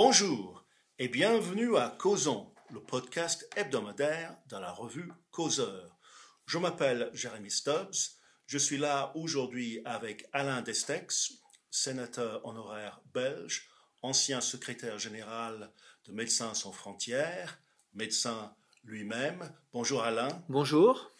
Bonjour 0.00 0.64
et 1.00 1.08
bienvenue 1.08 1.76
à 1.76 1.90
Causons, 1.90 2.54
le 2.70 2.78
podcast 2.80 3.50
hebdomadaire 3.56 4.36
de 4.48 4.56
la 4.56 4.70
revue 4.70 5.10
Causeur. 5.32 5.98
Je 6.46 6.56
m'appelle 6.56 7.10
Jérémy 7.14 7.50
Stubbs. 7.50 8.20
Je 8.46 8.58
suis 8.58 8.78
là 8.78 9.10
aujourd'hui 9.16 9.82
avec 9.84 10.28
Alain 10.32 10.62
Destex, 10.62 11.32
sénateur 11.72 12.46
honoraire 12.46 13.00
belge, 13.12 13.68
ancien 14.02 14.40
secrétaire 14.40 15.00
général 15.00 15.72
de 16.04 16.12
Médecins 16.12 16.54
sans 16.54 16.70
frontières, 16.70 17.60
médecin 17.92 18.54
lui-même. 18.84 19.52
Bonjour 19.72 20.04
Alain. 20.04 20.44
Bonjour. 20.48 21.10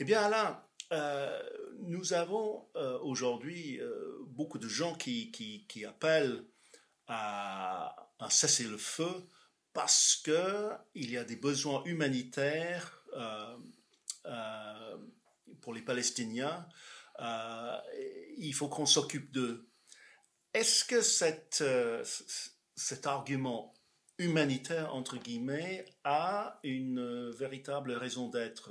Eh 0.00 0.04
bien 0.04 0.20
Alain, 0.20 0.60
euh, 0.90 1.40
nous 1.82 2.14
avons 2.14 2.66
euh, 2.74 2.98
aujourd'hui 2.98 3.80
euh, 3.80 4.24
beaucoup 4.26 4.58
de 4.58 4.66
gens 4.66 4.96
qui, 4.96 5.30
qui, 5.30 5.68
qui 5.68 5.84
appellent 5.84 6.44
à 7.06 8.03
un 8.20 8.30
cessez-le-feu 8.30 9.28
parce 9.72 10.16
qu'il 10.16 11.10
y 11.10 11.18
a 11.18 11.24
des 11.24 11.36
besoins 11.36 11.82
humanitaires 11.84 13.02
euh, 13.16 13.56
euh, 14.26 14.96
pour 15.60 15.74
les 15.74 15.82
Palestiniens. 15.82 16.66
Euh, 17.20 17.78
il 18.38 18.54
faut 18.54 18.68
qu'on 18.68 18.86
s'occupe 18.86 19.32
d'eux. 19.32 19.68
Est-ce 20.52 20.84
que 20.84 21.00
cet 21.02 21.62
argument 23.06 23.74
humanitaire, 24.18 24.94
entre 24.94 25.16
guillemets, 25.16 25.84
a 26.04 26.60
une 26.62 27.30
véritable 27.30 27.92
raison 27.92 28.28
d'être? 28.28 28.70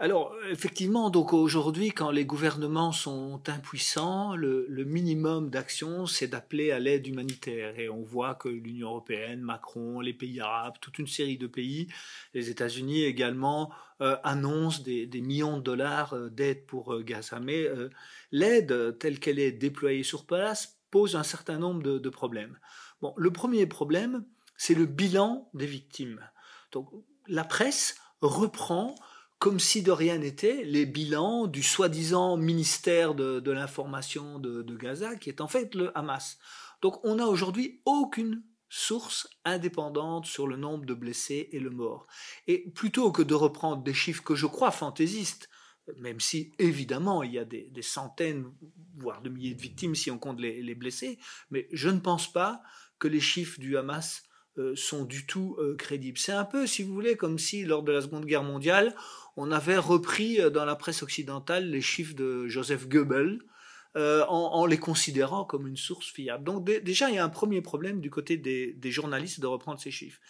Alors, 0.00 0.32
effectivement, 0.48 1.10
donc 1.10 1.32
aujourd'hui, 1.32 1.90
quand 1.90 2.12
les 2.12 2.24
gouvernements 2.24 2.92
sont 2.92 3.40
impuissants, 3.48 4.36
le, 4.36 4.84
minimum 4.84 5.50
d'action, 5.50 6.06
c'est 6.06 6.28
d'appeler 6.28 6.70
à 6.70 6.78
l'aide 6.78 7.08
humanitaire. 7.08 7.76
Et 7.80 7.88
on 7.88 8.04
voit 8.04 8.36
que 8.36 8.48
l'Union 8.48 8.90
européenne, 8.90 9.40
Macron, 9.40 9.98
les 9.98 10.12
pays 10.12 10.38
arabes, 10.38 10.76
toute 10.80 11.00
une 11.00 11.08
série 11.08 11.36
de 11.36 11.48
pays, 11.48 11.88
les 12.32 12.48
États-Unis 12.48 13.02
également, 13.02 13.72
euh, 14.00 14.16
annoncent 14.22 14.84
des, 14.84 15.08
millions 15.20 15.58
de 15.58 15.64
dollars 15.64 16.14
euh, 16.14 16.28
d'aide 16.30 16.64
pour 16.66 16.94
euh, 16.94 17.02
Gaza. 17.02 17.40
Mais 17.40 17.66
l'aide 18.30 18.98
telle 19.00 19.18
qu'elle 19.18 19.40
est 19.40 19.50
déployée 19.50 20.04
sur 20.04 20.26
place 20.26 20.78
pose 20.92 21.16
un 21.16 21.24
certain 21.24 21.58
nombre 21.58 21.82
de, 21.82 21.98
de 21.98 22.08
problèmes. 22.08 22.56
Bon, 23.02 23.14
le 23.16 23.32
premier 23.32 23.66
problème, 23.66 24.24
c'est 24.56 24.74
le 24.74 24.86
bilan 24.86 25.50
des 25.54 25.66
victimes. 25.66 26.20
Donc, 26.70 26.88
la 27.26 27.42
presse 27.42 27.96
reprend 28.20 28.94
comme 29.38 29.60
si 29.60 29.82
de 29.82 29.92
rien 29.92 30.18
n'était, 30.18 30.64
les 30.64 30.84
bilans 30.84 31.46
du 31.46 31.62
soi-disant 31.62 32.36
ministère 32.36 33.14
de, 33.14 33.50
l'information 33.50 34.38
de, 34.38 34.76
Gaza, 34.76 35.16
qui 35.16 35.28
est 35.28 35.40
en 35.40 35.48
fait 35.48 35.74
le 35.74 35.96
Hamas. 35.96 36.38
Donc 36.82 37.04
on 37.04 37.16
n'a 37.16 37.26
aujourd'hui 37.26 37.80
aucune 37.84 38.42
source 38.68 39.28
indépendante 39.44 40.26
sur 40.26 40.46
le 40.46 40.56
nombre 40.56 40.84
de 40.84 40.94
blessés 40.94 41.48
et 41.52 41.60
le 41.60 41.70
mort. 41.70 42.06
Et 42.46 42.70
plutôt 42.70 43.12
que 43.12 43.22
de 43.22 43.34
reprendre 43.34 43.82
des 43.82 43.94
chiffres 43.94 44.22
que 44.22 44.34
je 44.34 44.46
crois 44.46 44.70
fantaisistes, 44.70 45.48
même 45.96 46.20
si 46.20 46.52
évidemment 46.58 47.22
il 47.22 47.32
y 47.32 47.38
a 47.38 47.44
des, 47.44 47.70
centaines, 47.80 48.52
voire 48.96 49.22
de 49.22 49.30
milliers 49.30 49.54
de 49.54 49.62
victimes 49.62 49.94
si 49.94 50.10
on 50.10 50.18
compte 50.18 50.40
les, 50.40 50.62
les 50.62 50.74
blessés, 50.74 51.18
mais 51.50 51.68
je 51.72 51.88
ne 51.88 52.00
pense 52.00 52.30
pas 52.30 52.60
que 52.98 53.08
les 53.08 53.20
chiffres 53.20 53.58
du 53.60 53.78
Hamas 53.78 54.22
euh, 54.58 54.74
sont 54.74 55.04
du 55.04 55.24
tout 55.24 55.56
euh, 55.60 55.76
crédibles. 55.76 56.18
C'est 56.18 56.32
un 56.32 56.44
peu, 56.44 56.66
si 56.66 56.82
vous 56.82 56.92
voulez, 56.92 57.16
comme 57.16 57.38
si 57.38 57.64
lors 57.64 57.84
de 57.84 57.92
la 57.92 58.02
Seconde 58.02 58.26
Guerre 58.26 58.42
mondiale, 58.42 58.92
on 59.38 59.52
avait 59.52 59.78
repris 59.78 60.40
euh, 60.40 60.50
dans 60.50 60.64
la 60.64 60.76
presse 60.76 61.02
occidentale 61.02 61.70
les 61.70 61.80
chiffres 61.80 62.14
de 62.14 62.48
Joseph 62.48 62.88
Goebbels 62.88 63.40
en, 64.28 64.64
les 64.66 64.78
considérant 64.78 65.44
comme 65.44 65.66
une 65.66 65.76
source 65.76 66.06
fiable. 66.06 66.44
Donc 66.44 66.64
déjà, 66.64 67.08
il 67.08 67.16
y 67.16 67.18
a 67.18 67.24
un 67.24 67.28
premier 67.28 67.62
problème 67.62 68.00
du 68.00 68.10
côté 68.10 68.36
des, 68.36 68.90
journalistes 68.92 69.40
de 69.40 69.46
reprendre 69.48 69.80
ces 69.80 69.90
chiffres. 69.90 70.20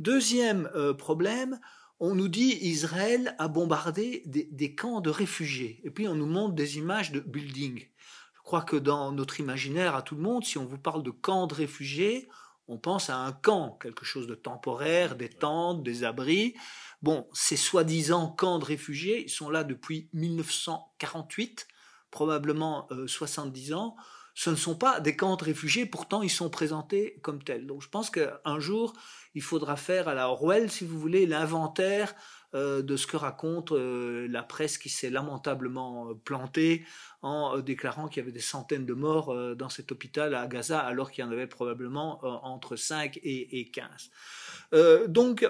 Deuxième 0.00 0.68
problème, 0.98 1.60
on 2.00 2.16
nous 2.16 2.26
dit 2.26 2.58
Israël 2.62 3.36
a 3.38 3.46
bombardé 3.46 4.24
des, 4.26 4.48
des, 4.50 4.74
camps 4.74 5.00
de 5.00 5.10
réfugiés. 5.10 5.80
Et 5.84 5.90
puis 5.90 6.08
on 6.08 6.16
nous 6.16 6.26
montre 6.26 6.56
des 6.56 6.76
images 6.76 7.12
de 7.12 7.20
buildings. 7.20 7.86
Je 8.34 8.42
crois 8.42 8.62
que 8.62 8.74
dans 8.74 9.12
notre 9.12 9.38
imaginaire 9.38 9.94
à 9.94 10.02
tout 10.02 10.16
le 10.16 10.22
monde, 10.22 10.44
si 10.44 10.58
on 10.58 10.66
vous 10.66 10.78
parle 10.78 11.04
de 11.04 11.10
camps 11.10 11.46
de 11.46 11.54
réfugiés, 11.54 12.28
on 12.68 12.78
pense 12.78 13.10
à 13.10 13.16
un 13.16 13.32
camp, 13.32 13.78
quelque 13.80 14.04
chose 14.04 14.26
de 14.26 14.34
temporaire, 14.34 15.16
des 15.16 15.28
tentes, 15.28 15.82
des 15.82 16.04
abris. 16.04 16.54
Bon, 17.02 17.26
ces 17.32 17.56
soi-disant 17.56 18.28
camps 18.28 18.58
de 18.58 18.64
réfugiés, 18.64 19.24
ils 19.24 19.30
sont 19.30 19.50
là 19.50 19.64
depuis 19.64 20.08
1948, 20.14 21.68
probablement 22.10 22.88
70 23.06 23.72
euh, 23.72 23.76
ans. 23.76 23.96
Ce 24.34 24.50
ne 24.50 24.56
sont 24.56 24.74
pas 24.74 24.98
des 24.98 25.14
camps 25.14 25.36
de 25.36 25.44
réfugiés, 25.44 25.86
pourtant 25.86 26.22
ils 26.22 26.30
sont 26.30 26.50
présentés 26.50 27.20
comme 27.22 27.42
tels. 27.42 27.66
Donc 27.66 27.82
je 27.82 27.88
pense 27.88 28.10
qu'un 28.10 28.58
jour, 28.58 28.94
il 29.34 29.42
faudra 29.42 29.76
faire 29.76 30.08
à 30.08 30.14
la 30.14 30.28
Orwell, 30.28 30.70
si 30.70 30.84
vous 30.84 30.98
voulez, 30.98 31.26
l'inventaire 31.26 32.14
euh, 32.54 32.82
de 32.82 32.96
ce 32.96 33.08
que 33.08 33.16
raconte 33.16 33.72
euh, 33.72 34.28
la 34.30 34.44
presse 34.44 34.78
qui 34.78 34.88
s'est 34.88 35.10
lamentablement 35.10 36.10
euh, 36.10 36.14
plantée 36.14 36.84
en 37.20 37.58
déclarant 37.58 38.06
qu'il 38.06 38.20
y 38.20 38.22
avait 38.22 38.32
des 38.32 38.38
centaines 38.38 38.86
de 38.86 38.94
morts 38.94 39.34
dans 39.56 39.70
cet 39.70 39.90
hôpital 39.90 40.34
à 40.34 40.46
Gaza 40.46 40.78
alors 40.78 41.10
qu'il 41.10 41.24
y 41.24 41.26
en 41.26 41.30
avait 41.30 41.46
probablement 41.46 42.20
entre 42.44 42.76
5 42.76 43.18
et, 43.22 43.70
15. 43.72 45.08
donc, 45.08 45.48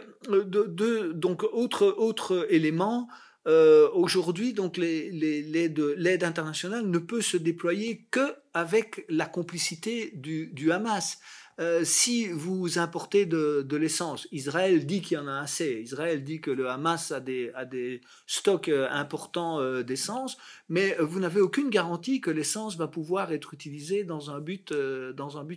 donc 1.14 1.42
autre, 1.42 1.92
autre 1.98 2.46
élément, 2.48 3.08
aujourd'hui, 3.46 4.52
donc 4.52 4.76
l'aide 4.76 6.24
internationale 6.24 6.88
ne 6.88 6.98
peut 6.98 7.20
se 7.20 7.36
déployer 7.36 8.06
que 8.10 8.34
avec 8.54 9.04
la 9.08 9.26
complicité 9.26 10.12
du, 10.14 10.72
Hamas. 10.72 11.18
Euh, 11.60 11.84
si 11.84 12.26
vous 12.28 12.78
importez 12.78 13.26
de, 13.26 13.76
l'essence, 13.76 14.26
Israël 14.32 14.86
dit 14.86 15.02
qu'il 15.02 15.18
y 15.18 15.20
en 15.20 15.28
a 15.28 15.38
assez, 15.38 15.80
Israël 15.82 16.24
dit 16.24 16.40
que 16.40 16.50
le 16.50 16.68
Hamas 16.68 17.12
a 17.12 17.20
des, 17.20 18.00
stocks 18.26 18.68
euh, 18.68 18.88
importants 18.90 19.60
euh, 19.60 19.82
d'essence, 19.82 20.36
mais 20.68 20.96
vous 20.98 21.20
n'avez 21.20 21.40
aucune 21.40 21.68
garantie 21.68 22.20
que 22.20 22.30
l'essence 22.30 22.76
va 22.76 22.88
pouvoir 22.88 23.32
être 23.32 23.54
utilisée 23.54 24.02
dans 24.04 24.30
un 24.30 24.40
but 24.40 24.72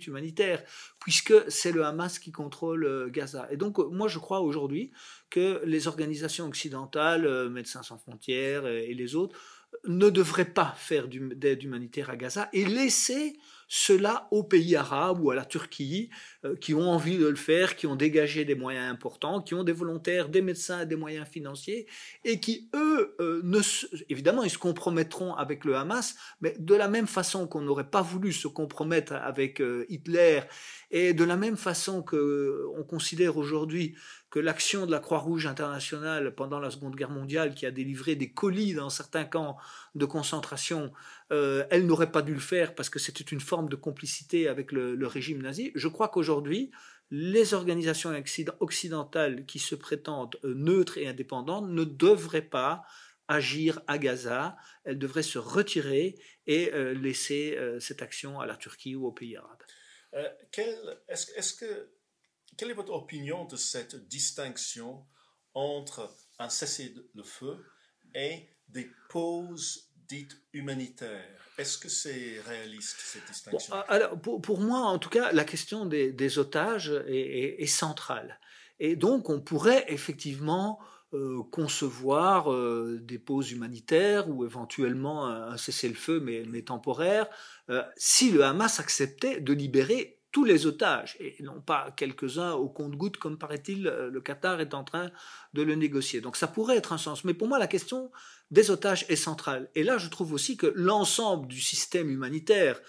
humanitaire, 0.07 0.63
puisque 0.99 1.33
c'est 1.47 1.71
le 1.71 1.83
Hamas 1.83 2.19
qui 2.19 2.31
contrôle 2.31 3.09
Gaza. 3.11 3.47
Et 3.51 3.57
donc, 3.57 3.77
moi, 3.79 4.07
je 4.07 4.19
crois 4.19 4.41
aujourd'hui 4.41 4.91
que 5.29 5.61
les 5.65 5.87
organisations 5.87 6.45
occidentales, 6.45 7.49
Médecins 7.49 7.83
sans 7.83 7.97
frontières 7.97 8.65
et 8.67 8.93
les 8.93 9.15
autres, 9.15 9.37
ne 9.85 10.09
devraient 10.09 10.45
pas 10.45 10.73
faire 10.77 11.07
d'aide 11.07 11.63
humanitaire 11.63 12.09
à 12.09 12.15
Gaza 12.15 12.49
et 12.53 12.65
laisser 12.65 13.37
cela 13.69 14.27
aux 14.31 14.43
pays 14.43 14.75
arabes 14.75 15.19
ou 15.21 15.31
à 15.31 15.35
la 15.35 15.43
Turquie 15.43 16.09
euh, 16.45 16.55
qui 16.55 16.73
ont 16.73 16.89
envie 16.89 17.17
de 17.17 17.27
le 17.27 17.35
faire, 17.35 17.75
qui 17.75 17.85
ont 17.85 17.97
dégagé 17.97 18.45
des 18.45 18.55
moyens 18.55 18.89
importants, 18.89 19.41
qui 19.41 19.55
ont 19.55 19.63
des 19.63 19.73
volontaires, 19.73 20.29
des 20.29 20.41
médecins, 20.41 20.85
des 20.85 20.95
moyens 20.95 21.27
financiers 21.27 21.85
et 22.23 22.39
qui, 22.39 22.69
eux, 22.73 23.15
euh, 23.19 23.61
évidemment, 24.09 24.43
ils 24.43 24.49
se 24.49 24.57
compromettront 24.57 25.33
avec 25.35 25.65
le 25.65 25.75
Hamas, 25.75 26.15
mais 26.39 26.55
de 26.59 26.75
la 26.75 26.87
même 26.87 27.07
façon 27.07 27.45
qu'on 27.47 27.61
n'aurait 27.61 27.89
pas 27.89 28.01
voulu 28.01 28.31
se 28.31 28.47
compromettre 28.47 29.13
avec 29.13 29.59
euh, 29.59 29.85
Hitler 29.89 30.41
et 30.91 31.13
de 31.13 31.23
la 31.25 31.35
même 31.35 31.57
façon 31.57 32.03
qu'on 32.03 32.83
considère 32.87 33.35
aujourd'hui 33.35 33.95
que 34.29 34.39
l'action 34.39 34.85
de 34.85 34.91
la 34.91 34.99
Croix-Rouge 34.99 35.45
internationale 35.45 36.35
pendant 36.35 36.59
la 36.59 36.69
Seconde 36.69 36.95
Guerre 36.95 37.09
mondiale, 37.09 37.55
qui 37.55 37.65
a 37.65 37.71
délivré 37.71 38.15
des 38.15 38.31
colis 38.31 38.73
dans 38.73 38.89
certains 38.89 39.23
camps 39.23 39.57
de 39.95 40.05
concentration, 40.05 40.91
euh, 41.31 41.65
elle 41.69 41.85
n'aurait 41.85 42.11
pas 42.11 42.21
dû 42.21 42.33
le 42.33 42.39
faire 42.39 42.75
parce 42.75 42.89
que 42.89 42.99
c'était 42.99 43.23
une 43.23 43.39
forme 43.39 43.69
de 43.69 43.75
complicité 43.75 44.47
avec 44.47 44.71
le, 44.71 45.07
régime 45.07 45.41
nazi. 45.41 45.71
Je 45.75 45.87
crois 45.87 46.09
qu'aujourd'hui, 46.09 46.71
les 47.09 47.53
organisations 47.53 48.11
occidentales 48.59 49.45
qui 49.45 49.59
se 49.59 49.75
prétendent 49.75 50.37
euh, 50.43 50.53
neutres 50.53 50.97
et 50.97 51.07
indépendantes 51.07 51.69
ne 51.69 51.85
devraient 51.85 52.41
pas 52.41 52.83
agir 53.29 53.81
à 53.87 53.97
Gaza, 53.97 54.57
elles 54.83 54.99
devraient 54.99 55.23
se 55.23 55.37
retirer 55.39 56.15
et 56.47 56.73
euh, 56.73 56.93
laisser 56.93 57.57
cette 57.79 58.01
action 58.01 58.39
à 58.39 58.45
la 58.45 58.55
Turquie 58.55 58.95
ou 58.95 59.05
aux 59.05 59.11
pays 59.11 59.37
arabes. 59.37 59.63
est-ce, 61.07 61.53
que 61.53 61.89
quelle 62.57 62.71
est 62.71 62.75
votre 62.75 62.93
opinion 62.93 63.45
de 63.45 63.55
cette 63.55 64.07
distinction 64.07 65.05
entre 65.53 66.13
un 66.39 66.49
cessez-le-feu 66.49 67.63
et 68.15 68.49
des 68.67 68.89
pauses 69.09 69.91
dites 70.07 70.35
humanitaires? 70.53 71.43
Est-ce 71.57 71.77
que 71.77 71.89
c'est 71.89 72.39
réaliste 72.45 72.97
cette 72.99 73.25
distinction? 73.27 73.75
Alors, 73.87 74.19
pour, 74.19 74.59
moi, 74.59 74.79
en 74.79 74.99
tout 74.99 75.09
cas, 75.09 75.31
la 75.31 75.43
question 75.43 75.85
des, 75.85 76.39
otages 76.39 76.91
est, 77.07 77.65
centrale. 77.67 78.39
Et 78.79 78.95
donc, 78.95 79.29
on 79.29 79.41
pourrait 79.41 79.85
effectivement 79.87 80.79
euh, 81.13 81.41
concevoir 81.51 82.51
euh, 82.51 82.99
des 83.01 83.17
pauses 83.17 83.51
humanitaires 83.51 84.29
ou 84.29 84.45
éventuellement 84.45 85.25
un 85.25 85.57
cessez-le-feu, 85.57 86.19
mais, 86.19 86.61
temporaire, 86.61 87.27
euh, 87.69 87.81
si 87.95 88.31
le 88.31 88.43
Hamas 88.43 88.79
acceptait 88.79 89.39
de 89.41 89.53
libérer 89.53 90.16
les 90.43 90.65
otages, 90.65 91.15
et 91.19 91.35
non 91.41 91.61
pas 91.61 91.91
quelques-uns 91.95 92.53
au 92.53 92.69
compte-gouttes, 92.69 93.17
comme 93.17 93.37
paraît-il, 93.37 93.87
euh, 93.87 94.09
le 94.09 94.21
Qatar 94.21 94.59
est 94.61 94.73
en 94.73 94.83
train 94.83 95.11
de 95.53 95.61
le 95.61 95.75
négocier. 95.75 96.21
Donc 96.21 96.35
ça 96.35 96.47
pourrait 96.47 96.77
être 96.77 96.93
un 96.93 96.97
sens. 96.97 97.23
Mais 97.23 97.33
pour 97.33 97.47
moi, 97.47 97.59
la 97.59 97.67
question 97.67 98.11
des 98.51 98.71
otages 98.71 99.05
est 99.09 99.15
centrale. 99.15 99.69
Et 99.75 99.83
là, 99.83 99.97
je 99.97 100.09
trouve 100.09 100.33
aussi 100.33 100.57
que 100.57 100.71
l'ensemble 100.75 101.47
du 101.47 101.61
système 101.61 102.09
humanitaire, 102.09 102.79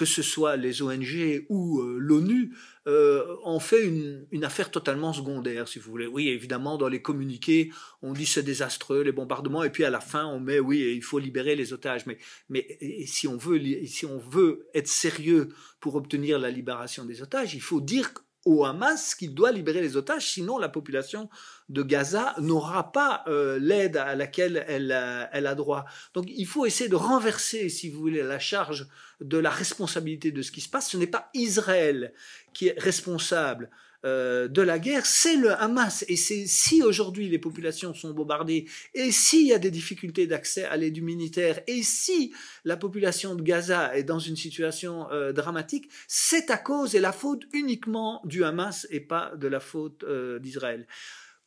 que 0.00 0.06
ce 0.06 0.22
soit 0.22 0.56
les 0.56 0.80
ONG 0.80 1.44
ou 1.50 1.82
euh, 1.82 1.98
l'ONU, 1.98 2.56
euh, 2.86 3.36
en 3.44 3.60
fait 3.60 3.86
une, 3.86 4.26
une, 4.30 4.44
affaire 4.44 4.70
totalement 4.70 5.12
secondaire, 5.12 5.68
si 5.68 5.78
vous 5.78 5.90
voulez. 5.90 6.06
Oui, 6.06 6.28
évidemment, 6.28 6.78
dans 6.78 6.88
les 6.88 7.02
communiqués, 7.02 7.70
on 8.00 8.14
dit 8.14 8.24
c'est 8.24 8.42
désastreux, 8.42 9.02
les 9.02 9.12
bombardements, 9.12 9.62
et 9.62 9.68
puis 9.68 9.84
à 9.84 9.90
la 9.90 10.00
fin, 10.00 10.24
on 10.24 10.40
met 10.40 10.58
oui, 10.58 10.94
il 10.96 11.02
faut 11.02 11.18
libérer 11.18 11.54
les 11.54 11.74
otages. 11.74 12.06
Mais, 12.06 12.16
mais 12.48 12.78
si, 13.04 13.28
on 13.28 13.36
veut, 13.36 13.60
si 13.84 14.06
on 14.06 14.16
veut 14.16 14.66
être 14.72 14.88
sérieux 14.88 15.50
pour 15.80 15.96
obtenir 15.96 16.38
la 16.38 16.50
libération 16.50 17.04
des 17.04 17.20
otages, 17.20 17.54
il 17.54 17.60
faut 17.60 17.82
dire 17.82 18.14
au 18.44 18.64
Hamas 18.64 19.14
qu'il 19.14 19.34
doit 19.34 19.52
libérer 19.52 19.80
les 19.80 19.96
otages, 19.96 20.32
sinon 20.32 20.58
la 20.58 20.68
population 20.68 21.28
de 21.68 21.82
Gaza 21.82 22.34
n'aura 22.38 22.90
pas 22.92 23.22
euh, 23.28 23.58
l'aide 23.58 23.96
à 23.96 24.14
laquelle 24.14 24.64
elle, 24.66 24.96
elle, 25.32 25.46
a 25.46 25.54
droit. 25.54 25.84
Donc 26.14 26.26
il 26.28 26.46
faut 26.46 26.66
essayer 26.66 26.88
de 26.88 26.96
renverser, 26.96 27.68
si 27.68 27.90
vous 27.90 28.00
voulez, 28.00 28.22
la 28.22 28.38
charge 28.38 28.88
de 29.20 29.38
la 29.38 29.50
responsabilité 29.50 30.32
de 30.32 30.42
ce 30.42 30.52
qui 30.52 30.60
se 30.60 30.68
passe. 30.68 30.90
Ce 30.90 30.96
n'est 30.96 31.06
pas 31.06 31.30
Israël 31.34 32.14
qui 32.54 32.68
est 32.68 32.80
responsable 32.80 33.70
euh, 34.04 34.48
de 34.48 34.62
la 34.62 34.78
guerre, 34.78 35.06
c'est 35.06 35.36
le 35.36 35.52
Hamas. 35.52 36.04
Et 36.08 36.16
c'est 36.16 36.46
si 36.46 36.82
aujourd'hui 36.82 37.28
les 37.28 37.38
populations 37.38 37.94
sont 37.94 38.12
bombardées, 38.12 38.66
et 38.94 39.12
s'il 39.12 39.46
y 39.46 39.52
a 39.52 39.58
des 39.58 39.70
difficultés 39.70 40.26
d'accès 40.26 40.64
à 40.64 40.76
l'aide 40.76 40.96
humanitaire, 40.96 41.60
et 41.66 41.82
si 41.82 42.32
la 42.64 42.76
population 42.76 43.34
de 43.34 43.42
Gaza 43.42 43.96
est 43.96 44.04
dans 44.04 44.18
une 44.18 44.36
situation 44.36 45.10
euh, 45.10 45.32
dramatique, 45.32 45.90
c'est 46.08 46.50
à 46.50 46.56
cause 46.56 46.94
et 46.94 47.00
la 47.00 47.12
faute 47.12 47.42
uniquement 47.52 48.22
du 48.24 48.44
Hamas 48.44 48.86
et 48.90 49.00
pas 49.00 49.32
de 49.36 49.48
la 49.48 49.60
faute 49.60 50.04
euh, 50.04 50.38
d'Israël. 50.38 50.86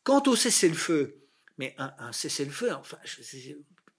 Quant 0.04 0.24
au 0.28 0.36
cessez-le-feu, 0.36 1.18
mais 1.58 1.76
un, 1.78 1.94
un 1.98 2.12
cessez-le-feu, 2.12 2.72
enfin, 2.74 2.98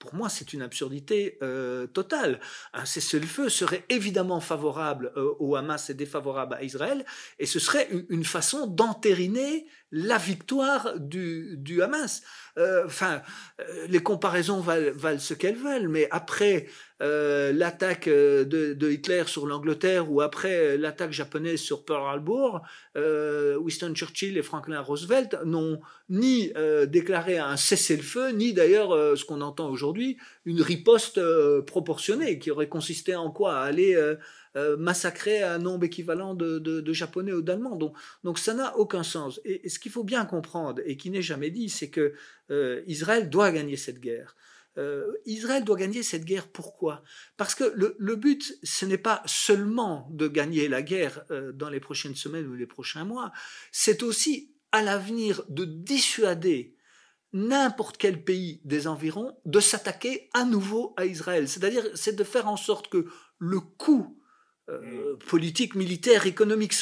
pour 0.04 0.14
moi, 0.14 0.28
c'est 0.28 0.52
une 0.52 0.60
absurdité 0.60 1.38
euh, 1.42 1.86
totale. 1.86 2.38
Un 2.74 2.84
cessez-le-feu 2.84 3.48
serait 3.48 3.84
évidemment 3.88 4.38
favorable 4.38 5.12
euh, 5.16 5.32
au 5.38 5.56
Hamas 5.56 5.88
et 5.88 5.94
défavorable 5.94 6.54
à 6.54 6.62
Israël, 6.62 7.06
et 7.38 7.46
ce 7.46 7.58
serait 7.58 7.88
une 8.10 8.24
façon 8.24 8.66
d'entériner 8.66 9.66
la 9.94 10.18
victoire 10.18 10.98
du, 10.98 11.56
du 11.56 11.80
Hamas. 11.80 12.22
Euh, 12.58 12.84
enfin, 12.84 13.22
euh, 13.60 13.86
les 13.88 14.00
comparaisons 14.00 14.60
valent, 14.60 15.18
ce 15.18 15.34
qu'elles 15.34 15.56
veulent, 15.56 15.88
mais 15.88 16.08
après 16.10 16.66
euh, 17.00 17.52
l'attaque 17.52 18.08
de, 18.08 18.44
de, 18.74 18.90
Hitler 18.90 19.22
sur 19.26 19.46
l'Angleterre 19.46 20.10
ou 20.10 20.20
après 20.20 20.76
l'attaque 20.76 21.12
japonaise 21.12 21.60
sur 21.60 21.84
Pearl 21.84 22.02
Harbor, 22.02 22.62
Winston 22.96 23.94
Churchill 23.94 24.36
et 24.36 24.42
Franklin 24.42 24.80
Roosevelt 24.80 25.36
n'ont 25.44 25.80
ni 26.08 26.52
déclaré 26.86 27.38
un 27.38 27.56
cessez-le-feu, 27.56 28.30
ni 28.30 28.52
d'ailleurs 28.52 29.16
ce 29.16 29.24
qu'on 29.24 29.40
entend 29.40 29.68
aujourd'hui, 29.68 30.18
une 30.44 30.60
riposte 30.60 31.20
proportionnée 31.64 32.38
qui 32.38 32.50
aurait 32.50 32.68
consisté 32.68 33.14
en 33.16 33.30
quoi? 33.30 33.58
À 33.58 33.64
aller 33.64 33.96
euh, 34.56 34.76
massacrer 34.76 35.42
un 35.42 35.58
nombre 35.58 35.84
équivalent 35.84 36.32
de, 36.36 36.92
Japonais 36.92 37.32
ou 37.32 37.42
d'Allemands. 37.42 37.76
Donc, 38.22 38.38
ça 38.38 38.54
n'a 38.54 38.76
aucun 38.76 39.02
sens. 39.02 39.40
Et, 39.44 39.68
ce 39.68 39.80
qu'il 39.80 39.90
faut 39.90 40.04
bien 40.04 40.24
comprendre, 40.26 40.80
et 40.86 40.96
qui 40.96 41.10
n'est 41.10 41.22
jamais 41.22 41.50
dit, 41.50 41.68
c'est 41.68 41.90
que 41.90 42.14
euh, 42.52 42.80
Israël 42.86 43.28
doit 43.28 43.50
gagner 43.50 43.76
cette 43.76 43.98
guerre. 43.98 44.36
Euh, 44.78 45.12
Israël 45.26 45.64
doit 45.64 45.76
gagner 45.76 46.04
cette 46.04 46.24
guerre. 46.24 46.46
Pourquoi? 46.46 47.02
Parce 47.36 47.56
que 47.56 47.64
le, 47.74 48.14
but, 48.14 48.56
ce 48.62 48.86
n'est 48.86 48.98
pas 48.98 49.24
seulement 49.26 50.08
de 50.12 50.28
gagner 50.28 50.68
la 50.68 50.82
guerre 50.82 51.24
dans 51.54 51.68
les 51.68 51.80
prochaines 51.80 52.14
semaines 52.14 52.46
ou 52.46 52.54
les 52.54 52.66
prochains 52.66 53.04
mois, 53.04 53.32
c'est 53.72 54.04
aussi 54.04 54.52
à 54.70 54.82
l'avenir 54.82 55.42
de 55.48 55.64
dissuader 55.64 56.73
n'importe 57.34 57.98
quel 57.98 58.22
pays 58.22 58.60
des 58.64 58.86
environs 58.86 59.36
de 59.44 59.60
s'attaquer 59.60 60.30
à 60.32 60.44
nouveau 60.44 60.94
à 60.96 61.04
Israël. 61.04 61.48
C'est-à-dire, 61.48 61.84
c'est 61.94 62.16
de 62.16 62.24
faire 62.24 62.48
en 62.48 62.56
sorte 62.56 62.88
que 62.88 63.06
le 63.38 63.60
coût 63.60 64.16
euh, 64.70 65.16
politique, 65.28 65.74
militaire, 65.74 66.26
économique, 66.26 66.72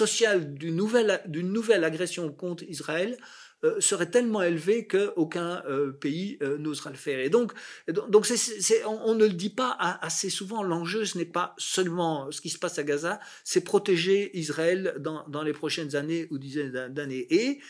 d'une 0.54 0.76
nouvelle, 0.76 1.20
d'une 1.26 1.50
nouvelle 1.52 1.82
agression 1.82 2.30
contre 2.30 2.62
Israël 2.64 3.16
euh, 3.64 3.80
serait 3.80 4.10
tellement 4.10 4.42
élevé 4.42 4.86
qu'aucun 4.86 5.62
euh, 5.66 5.92
pays 5.92 6.38
n'osera 6.58 6.90
le 6.90 6.96
faire. 6.96 7.18
Et 7.20 7.30
donc, 7.30 7.52
donc 7.88 8.26
c'est, 8.26 8.84
on, 8.84 9.14
ne 9.14 9.26
le 9.26 9.32
dit 9.32 9.50
pas 9.50 9.76
assez 10.00 10.30
souvent. 10.30 10.62
L'enjeu, 10.62 11.04
ce 11.04 11.18
n'est 11.18 11.24
pas 11.24 11.54
seulement 11.58 12.30
ce 12.30 12.40
qui 12.40 12.50
se 12.50 12.58
passe 12.58 12.78
à 12.78 12.82
Gaza, 12.82 13.20
c'est 13.44 13.62
protéger 13.62 14.36
Israël 14.36 14.94
dans, 14.98 15.26
dans 15.28 15.42
les 15.42 15.52
prochaines 15.52 15.96
années 15.96 16.26
ou 16.30 16.38
dizaines 16.38 16.88
d'années. 16.88 17.26
Et 17.30 17.60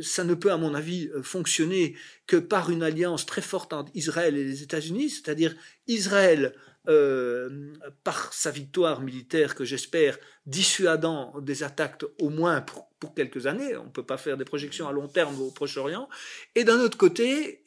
ça 0.00 0.24
ne 0.24 0.34
peut, 0.34 0.50
à 0.50 0.56
mon 0.56 0.74
avis, 0.74 1.10
fonctionner 1.22 1.94
que 2.26 2.36
par 2.36 2.70
une 2.70 2.82
alliance 2.82 3.24
très 3.24 3.42
forte 3.42 3.72
entre 3.72 3.92
Israël 3.94 4.36
et 4.36 4.44
les 4.44 4.62
États-Unis, 4.62 5.10
c'est-à-dire 5.10 5.54
Israël 5.86 6.54
euh, 6.88 7.74
par 8.04 8.32
sa 8.32 8.50
victoire 8.50 9.02
militaire 9.02 9.54
que 9.54 9.64
j'espère 9.64 10.18
dissuadant 10.46 11.38
des 11.40 11.62
attaques 11.62 12.04
au 12.18 12.30
moins 12.30 12.62
pour, 12.62 13.14
quelques 13.14 13.46
années, 13.46 13.76
on 13.76 13.84
ne 13.84 13.90
peut 13.90 14.04
pas 14.04 14.16
faire 14.16 14.36
des 14.36 14.44
projections 14.44 14.88
à 14.88 14.92
long 14.92 15.08
terme 15.08 15.40
au 15.40 15.50
Proche-Orient, 15.50 16.08
et 16.54 16.64
d'un 16.64 16.78
autre 16.80 16.96
côté, 16.96 17.62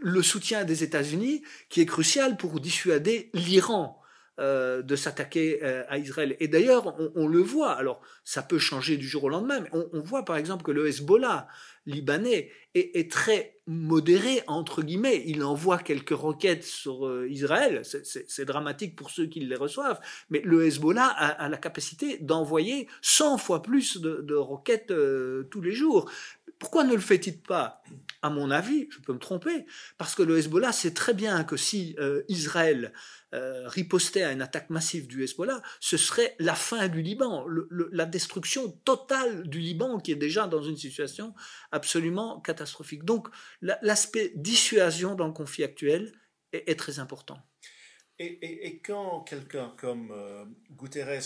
le 0.00 0.22
soutien 0.22 0.64
des 0.64 0.82
États-Unis 0.82 1.42
qui 1.68 1.80
est 1.80 1.86
crucial 1.86 2.36
pour 2.36 2.60
dissuader 2.60 3.30
l'Iran 3.34 4.02
euh, 4.40 4.82
de 4.82 4.94
s'attaquer 4.94 5.58
euh, 5.64 5.82
à 5.88 5.98
Israël. 5.98 6.36
Et 6.38 6.46
d'ailleurs, 6.46 6.96
on, 7.16 7.26
le 7.26 7.40
voit, 7.40 7.72
alors 7.72 8.00
ça 8.22 8.40
peut 8.40 8.58
changer 8.58 8.96
du 8.96 9.08
jour 9.08 9.24
au 9.24 9.28
lendemain, 9.28 9.58
mais 9.58 9.70
on, 9.72 10.00
voit 10.00 10.24
par 10.24 10.36
exemple 10.36 10.62
que 10.62 10.70
le 10.70 10.86
Hezbollah 10.86 11.48
libanais 11.86 12.52
est, 12.74 13.10
très 13.10 13.56
modéré, 13.66 14.42
entre 14.46 14.82
guillemets. 14.82 15.24
Il 15.26 15.42
envoie 15.42 15.78
quelques 15.78 16.10
roquettes 16.10 16.62
sur 16.62 17.08
euh, 17.08 17.28
Israël. 17.28 17.82
C'est 17.82 18.44
dramatique 18.44 18.94
pour 18.94 19.10
ceux 19.10 19.26
qui 19.26 19.40
les 19.40 19.56
reçoivent. 19.56 19.98
Mais 20.30 20.40
le 20.44 20.66
Hezbollah 20.66 21.06
a, 21.06 21.48
la 21.48 21.56
capacité 21.56 22.18
d'envoyer 22.18 22.86
100 23.02 23.38
fois 23.38 23.60
plus 23.60 24.00
de, 24.00 24.34
roquettes 24.34 24.92
tous 25.50 25.60
les 25.60 25.72
jours. 25.72 26.08
Pourquoi 26.58 26.84
ne 26.84 26.94
le 26.94 27.00
fait-il 27.00 27.40
pas 27.40 27.82
À 28.22 28.30
mon 28.30 28.50
avis, 28.50 28.88
je 28.90 28.98
peux 29.00 29.12
me 29.12 29.18
tromper, 29.18 29.64
parce 29.96 30.14
que 30.14 30.22
le 30.22 30.38
Hezbollah 30.38 30.72
sait 30.72 30.92
très 30.92 31.14
bien 31.14 31.44
que 31.44 31.56
si 31.56 31.94
euh, 32.00 32.22
Israël 32.28 32.92
euh, 33.34 33.68
ripostait 33.68 34.22
à 34.22 34.32
une 34.32 34.42
attaque 34.42 34.68
massive 34.70 35.06
du 35.06 35.22
Hezbollah, 35.22 35.62
ce 35.78 35.96
serait 35.96 36.34
la 36.40 36.56
fin 36.56 36.88
du 36.88 37.00
Liban, 37.00 37.46
la 37.70 38.06
destruction 38.06 38.70
totale 38.84 39.48
du 39.48 39.60
Liban 39.60 39.98
qui 40.00 40.10
est 40.10 40.16
déjà 40.16 40.48
dans 40.48 40.62
une 40.62 40.76
situation 40.76 41.34
absolument 41.70 42.40
catastrophique. 42.40 43.04
Donc 43.04 43.28
l'aspect 43.62 44.32
dissuasion 44.34 45.14
dans 45.14 45.26
le 45.26 45.32
conflit 45.32 45.62
actuel 45.62 46.12
est, 46.52 46.78
très 46.78 46.98
important. 46.98 47.38
Et, 48.18 48.80
quand 48.82 49.20
quelqu'un 49.20 49.74
comme 49.78 50.10
euh, 50.10 50.44
Guterres, 50.72 51.22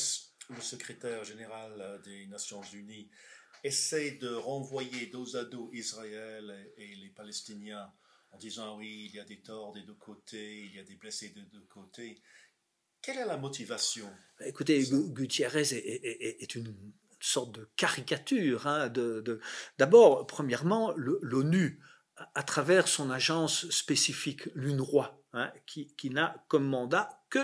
le 0.51 0.61
secrétaire 0.61 1.25
général 1.25 2.01
des 2.05 2.27
Nations 2.27 2.63
Unies, 2.75 3.09
essaie 3.65 4.13
de 4.13 4.35
renvoyer 4.35 5.07
dos 5.07 5.37
à 5.37 5.45
dos 5.45 5.71
Israël 5.73 6.73
et, 6.77 6.95
les 6.97 7.11
Palestiniens 7.11 7.93
en 8.33 8.39
disant 8.39 8.79
oui, 8.79 9.07
il 9.11 9.17
y 9.17 9.21
a 9.21 9.25
des 9.25 9.41
torts 9.41 9.73
des 9.73 9.83
deux 9.83 9.95
côtés, 9.95 10.65
il 10.65 10.75
y 10.75 10.79
a 10.79 10.85
des 10.85 10.97
blessés 10.97 11.31
des 11.31 11.43
deux 11.43 11.65
côtés. 11.69 12.21
Quelle 13.03 13.19
est 13.19 13.27
la 13.27 13.37
motivation 13.37 14.09
Écoutez, 14.45 14.85
Gutiérrez 14.91 15.73
est, 15.73 16.55
une 16.55 16.75
sorte 17.21 17.53
de 17.53 17.69
caricature. 17.77 18.67
Hein, 18.67 18.89
de, 18.89 19.41
D'abord, 19.79 20.27
premièrement, 20.27 20.93
l'ONU, 20.97 21.81
à 22.35 22.43
travers 22.43 22.87
son 22.87 23.11
agence 23.11 23.69
spécifique, 23.71 24.49
l'UNRWA, 24.55 25.21
hein, 25.33 25.53
qui, 25.67 25.95
qui 25.97 26.11
n'a 26.11 26.45
comme 26.49 26.67
mandat 26.67 27.25
que 27.29 27.41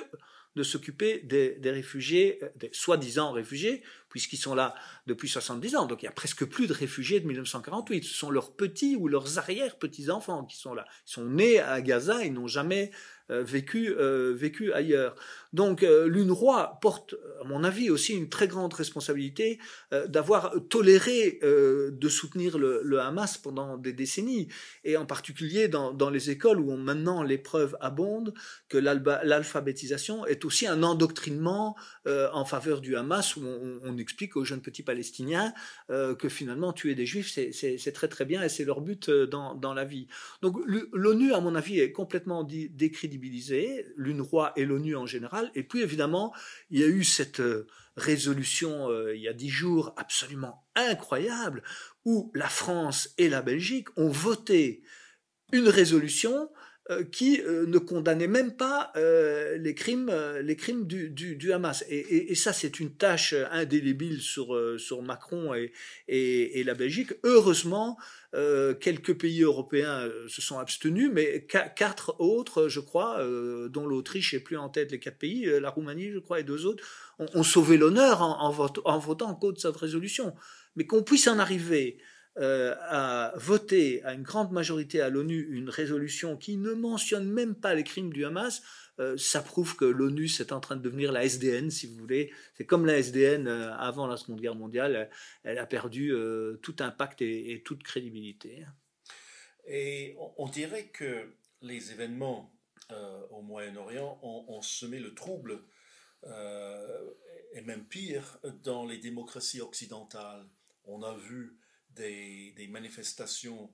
de 0.56 0.62
s'occuper 0.62 1.20
des, 1.20 1.54
des, 1.56 1.70
réfugiés, 1.70 2.38
euh, 2.42 2.48
des 2.56 2.70
soi-disant 2.72 3.32
réfugiés, 3.32 3.82
puisqu'ils 4.08 4.38
sont 4.38 4.54
là 4.54 4.74
depuis 5.06 5.28
70 5.28 5.76
ans. 5.76 5.86
Donc 5.86 6.02
il 6.02 6.06
y 6.06 6.08
a 6.08 6.12
presque 6.12 6.44
plus 6.44 6.66
de 6.66 6.72
réfugiés 6.72 7.20
de 7.20 7.26
1948. 7.26 8.04
Ce 8.04 8.14
sont 8.14 8.30
leurs 8.30 8.52
petits 8.52 8.96
ou 8.96 9.08
leurs 9.08 9.38
arrière-petits-enfants 9.38 10.44
qui 10.44 10.56
sont 10.56 10.74
là. 10.74 10.84
Ils 11.06 11.12
sont 11.12 11.24
nés 11.24 11.60
à 11.60 11.80
Gaza, 11.80 12.24
ils 12.24 12.32
n'ont 12.32 12.48
jamais 12.48 12.90
euh, 13.30 13.42
vécu, 13.42 13.94
euh, 13.98 14.32
vécu 14.34 14.72
ailleurs. 14.72 15.14
Donc 15.52 15.82
euh, 15.82 16.08
l'UNRWA 16.08 16.78
porte, 16.80 17.14
à 17.42 17.44
mon 17.44 17.62
avis, 17.62 17.90
aussi 17.90 18.14
une 18.14 18.30
très 18.30 18.48
grande 18.48 18.72
responsabilité 18.72 19.58
d'avoir 20.08 20.54
toléré 20.70 21.40
de 21.42 22.08
soutenir 22.08 22.58
le, 22.58 23.00
Hamas 23.00 23.38
pendant 23.38 23.76
des 23.76 23.92
décennies, 23.92 24.48
et 24.84 24.96
en 24.96 25.06
particulier 25.06 25.68
dans, 25.68 26.10
les 26.10 26.30
écoles 26.30 26.58
où 26.58 26.76
maintenant 26.76 27.22
l'épreuve 27.22 27.76
abonde 27.80 28.34
que 28.68 28.78
l'alphabétisation 28.78 30.26
est 30.26 30.44
aussi 30.44 30.66
un 30.66 30.82
endoctrinement 30.82 31.76
en 32.06 32.44
faveur 32.44 32.80
du 32.80 32.96
Hamas, 32.96 33.36
où 33.36 33.42
on, 33.44 33.80
on 33.84 33.97
explique 34.00 34.36
aux 34.36 34.44
jeunes 34.44 34.62
petits 34.62 34.82
Palestiniens 34.82 35.52
que 35.88 36.28
finalement 36.28 36.72
tuer 36.72 36.94
des 36.94 37.06
juifs, 37.06 37.30
c'est 37.32 37.92
très 37.92 38.08
très 38.08 38.24
bien 38.24 38.42
et 38.42 38.48
c'est 38.48 38.64
leur 38.64 38.80
but 38.80 39.10
dans, 39.10 39.54
dans 39.54 39.74
la 39.74 39.84
vie. 39.84 40.08
Donc 40.42 40.56
l'ONU, 40.92 41.32
à 41.32 41.40
mon 41.40 41.54
avis, 41.54 41.80
est 41.80 41.92
complètement 41.92 42.44
décrédibilisée 42.44 43.86
l'UNRWA 43.96 44.52
et 44.56 44.64
l'ONU 44.64 44.96
en 44.96 45.06
général. 45.06 45.50
Et 45.54 45.62
puis 45.62 45.82
évidemment, 45.82 46.34
il 46.70 46.80
y 46.80 46.84
a 46.84 46.86
eu 46.86 47.04
cette 47.04 47.40
euh, 47.40 47.66
résolution 47.96 48.90
euh, 48.90 49.14
il 49.14 49.22
y 49.22 49.28
a 49.28 49.32
dix 49.32 49.48
jours 49.48 49.92
absolument 49.96 50.66
incroyable 50.74 51.62
où 52.04 52.30
la 52.34 52.48
France 52.48 53.14
et 53.18 53.28
la 53.28 53.42
Belgique 53.42 53.88
ont 53.96 54.08
voté 54.08 54.82
une 55.52 55.68
résolution 55.68 56.32
euh, 56.42 56.57
qui 57.12 57.40
euh, 57.42 57.66
ne 57.66 57.78
condamnait 57.78 58.28
même 58.28 58.56
pas 58.56 58.92
euh, 58.96 59.58
les 59.58 59.74
crimes, 59.74 60.10
les 60.42 60.56
crimes 60.56 60.86
du, 60.86 61.10
du, 61.10 61.52
Hamas. 61.52 61.84
Et, 61.88 62.34
ça, 62.34 62.52
c'est 62.52 62.80
une 62.80 62.94
tâche 62.94 63.34
indélébile 63.50 64.20
sur, 64.20 64.56
sur 64.78 65.02
Macron 65.02 65.54
et, 65.54 65.72
et, 66.08 66.64
la 66.64 66.74
Belgique. 66.74 67.12
Heureusement, 67.24 67.98
quelques 68.80 69.14
pays 69.18 69.42
européens 69.42 70.08
se 70.28 70.40
sont 70.40 70.58
abstenus, 70.58 71.10
mais 71.12 71.46
quatre 71.46 72.16
autres, 72.20 72.68
je 72.68 72.80
crois, 72.80 73.22
dont 73.68 73.86
l'Autriche 73.86 74.34
est 74.34 74.40
plus 74.40 74.56
en 74.56 74.68
tête 74.68 74.92
les 74.92 74.98
quatre 74.98 75.18
pays, 75.18 75.46
la 75.60 75.70
Roumanie, 75.70 76.10
je 76.10 76.18
crois, 76.18 76.40
et 76.40 76.44
deux 76.44 76.66
autres, 76.66 76.84
ont, 77.18 77.42
sauvé 77.42 77.76
l'honneur 77.76 78.22
en, 78.22 78.50
en, 78.50 78.70
en 78.84 78.98
votant 78.98 79.28
en 79.28 79.34
contre 79.34 79.60
cette 79.60 79.76
résolution. 79.76 80.34
Mais 80.76 80.86
qu'on 80.86 81.02
puisse 81.02 81.26
en 81.26 81.38
arriver 81.38 81.98
euh, 82.38 82.76
a 82.82 83.32
voté 83.36 84.00
à 84.04 84.14
une 84.14 84.22
grande 84.22 84.52
majorité 84.52 85.00
à 85.00 85.08
l'ONU 85.08 85.48
une 85.50 85.68
résolution 85.68 86.36
qui 86.36 86.56
ne 86.56 86.72
mentionne 86.72 87.28
même 87.28 87.56
pas 87.56 87.74
les 87.74 87.82
crimes 87.82 88.12
du 88.12 88.24
Hamas, 88.24 88.62
euh, 89.00 89.16
ça 89.16 89.42
prouve 89.42 89.74
que 89.74 89.84
l'ONU 89.84 90.28
c'est 90.28 90.52
en 90.52 90.60
train 90.60 90.76
de 90.76 90.82
devenir 90.82 91.10
la 91.10 91.24
SDN, 91.24 91.72
si 91.72 91.88
vous 91.88 91.96
voulez. 91.96 92.32
C'est 92.54 92.64
comme 92.64 92.86
la 92.86 92.96
SDN 92.98 93.48
euh, 93.48 93.74
avant 93.74 94.06
la 94.06 94.16
Seconde 94.16 94.40
Guerre 94.40 94.54
mondiale, 94.54 95.10
elle, 95.42 95.58
a 95.58 95.66
perdu 95.66 96.12
tout 96.62 96.76
impact 96.78 97.22
et, 97.22 97.60
toute 97.64 97.82
crédibilité. 97.82 98.64
Et 99.66 100.14
on, 100.36 100.48
dirait 100.48 100.86
que 100.86 101.32
les 101.60 101.90
événements 101.90 102.54
au 103.30 103.42
Moyen-Orient 103.42 104.20
ont, 104.22 104.44
ont, 104.48 104.62
semé 104.62 105.00
le 105.00 105.12
trouble, 105.12 105.60
et 106.24 107.60
même 107.62 107.84
pire, 107.84 108.38
dans 108.62 108.86
les 108.86 108.98
démocraties 108.98 109.60
occidentales. 109.60 110.46
On 110.84 111.02
a 111.02 111.14
vu 111.16 111.58
des, 111.98 112.68
manifestations 112.70 113.72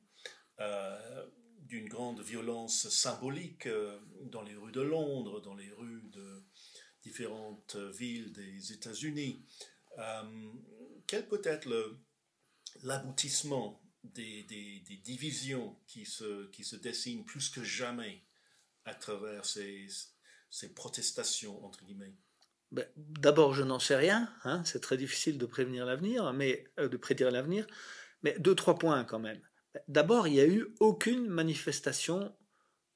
euh, 0.61 1.27
d'une 1.61 1.89
grande 1.89 2.21
violence 2.21 2.89
symbolique 2.89 3.67
euh, 3.67 3.99
dans 4.23 4.43
les 4.43 4.55
rues 4.55 4.73
de 4.73 4.81
Londres, 4.81 5.41
dans 5.41 5.55
les 5.55 5.71
rues 5.71 6.03
de 6.13 6.45
différentes 7.03 7.77
villes 7.77 8.33
des 8.33 8.73
États-Unis. 8.73 9.45
Euh, 9.99 10.53
quel 11.07 11.29
peut 11.29 11.43
être 11.45 11.69
l'aboutissement 12.83 13.83
des, 14.03 14.45
divisions 15.03 15.77
qui 15.87 16.05
se, 16.05 16.77
dessinent 16.77 17.25
plus 17.25 17.49
que 17.49 17.63
jamais 17.63 18.23
à 18.85 18.95
travers 18.95 19.45
ces, 19.45 19.87
ces 20.51 20.75
protestations, 20.75 21.65
entre 21.65 21.85
guillemets? 21.85 22.15
Ben, 22.73 22.87
D'abord, 22.97 23.55
je 23.55 23.63
n'en 23.63 23.79
sais 23.79 23.97
rien. 23.97 24.33
Hein, 24.45 24.63
c'est 24.65 24.81
très 24.81 24.97
difficile 24.97 25.39
de 25.39 25.47
prévenir 25.47 25.87
l'avenir, 25.87 26.33
mais 26.33 26.67
de 26.79 26.97
prédire 26.97 27.31
l'avenir. 27.31 27.67
Mais 28.25 28.35
deux, 28.39 28.55
trois 28.55 28.77
points 28.77 29.05
quand 29.05 29.21
même. 29.21 29.41
D'abord, 29.87 30.27
il 30.27 30.35
n'y 30.35 30.41
a 30.41 30.47
eu 30.47 30.75
aucune 30.81 31.29
manifestation 31.29 32.35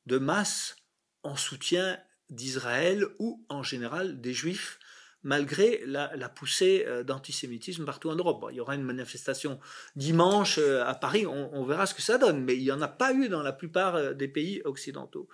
de 0.06 0.18
masse 0.18 0.76
en 1.22 1.36
soutien 1.36 1.98
d'Israël 2.30 3.04
ou 3.18 3.44
en 3.48 3.62
général 3.62 4.20
des 4.20 4.32
Juifs, 4.32 4.78
malgré 5.22 5.82
la, 5.84 6.28
poussée 6.28 6.84
euh, 6.86 7.02
d'antisémitisme 7.02 7.84
partout 7.84 8.08
en 8.08 8.16
Europe. 8.16 8.46
il 8.50 8.56
y 8.56 8.60
aura 8.60 8.74
une 8.74 8.82
manifestation 8.82 9.58
dimanche 9.96 10.58
euh, 10.58 10.84
à 10.84 10.94
Paris, 10.94 11.26
on, 11.26 11.64
verra 11.64 11.86
ce 11.86 11.94
que 11.94 12.02
ça 12.02 12.18
donne, 12.18 12.44
mais 12.44 12.56
il 12.56 12.62
n'y 12.62 12.70
en 12.70 12.80
a 12.80 12.88
pas 12.88 13.12
eu 13.12 13.28
dans 13.28 13.42
la 13.42 13.52
plupart 13.52 13.96
euh, 13.96 14.14
des 14.14 14.28
pays 14.28 14.62
occidentaux. 14.64 15.28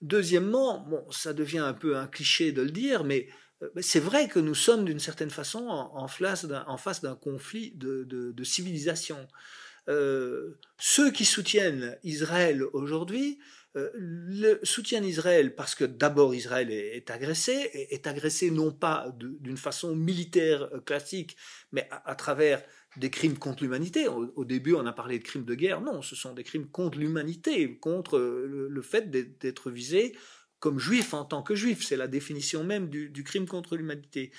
Deuxièmement, 0.00 0.80
bon, 0.80 1.08
ça 1.10 1.34
devient 1.34 1.58
un 1.58 1.74
peu 1.74 1.96
un 1.96 2.06
cliché 2.06 2.52
de 2.52 2.62
le 2.62 2.70
dire, 2.70 3.04
mais 3.04 3.28
c'est 3.80 4.00
vrai 4.00 4.28
que 4.28 4.38
nous 4.38 4.54
sommes 4.54 4.84
d'une 4.84 5.00
certaine 5.00 5.30
façon 5.30 5.66
en, 5.66 6.08
face 6.08 6.46
d'un 6.46 7.14
conflit 7.14 7.72
de, 7.74 8.44
civilisation. 8.44 9.26
Euh, 9.88 10.58
ceux 10.78 11.10
qui 11.10 11.24
soutiennent 11.24 11.98
Israël 12.04 12.62
aujourd'hui 12.72 13.38
euh, 13.76 14.58
soutiennent 14.62 15.04
Israël 15.04 15.54
parce 15.54 15.74
que 15.74 15.84
d'abord 15.84 16.34
Israël 16.34 16.70
est, 16.70 17.10
agressé, 17.10 17.70
est, 17.72 18.06
agressé 18.06 18.50
non 18.50 18.72
pas 18.72 19.14
d'une 19.16 19.56
façon 19.56 19.96
militaire 19.96 20.68
euh, 20.74 20.80
classique, 20.80 21.36
mais 21.72 21.88
à, 21.90 22.14
travers 22.14 22.62
des 22.96 23.10
crimes 23.10 23.38
contre 23.38 23.62
l'humanité. 23.62 24.08
Au, 24.08 24.44
début, 24.44 24.74
on 24.74 24.86
a 24.86 24.92
parlé 24.92 25.18
de 25.18 25.24
crimes 25.24 25.44
de 25.44 25.54
guerre. 25.54 25.80
Non, 25.80 26.02
ce 26.02 26.16
sont 26.16 26.34
des 26.34 26.44
crimes 26.44 26.68
contre 26.68 26.98
l'humanité, 26.98 27.78
contre 27.78 28.18
le 28.18 28.82
fait 28.82 29.10
d'être 29.10 29.70
visé 29.70 30.16
comme 30.60 30.78
juif 30.78 31.14
en 31.14 31.24
tant 31.24 31.42
que 31.42 31.54
juif. 31.54 31.84
C'est 31.84 31.96
la 31.96 32.06
définition 32.06 32.62
même 32.62 32.88
du, 32.88 33.24
crime 33.24 33.46
contre 33.46 33.76
l'humanité. 33.76 34.30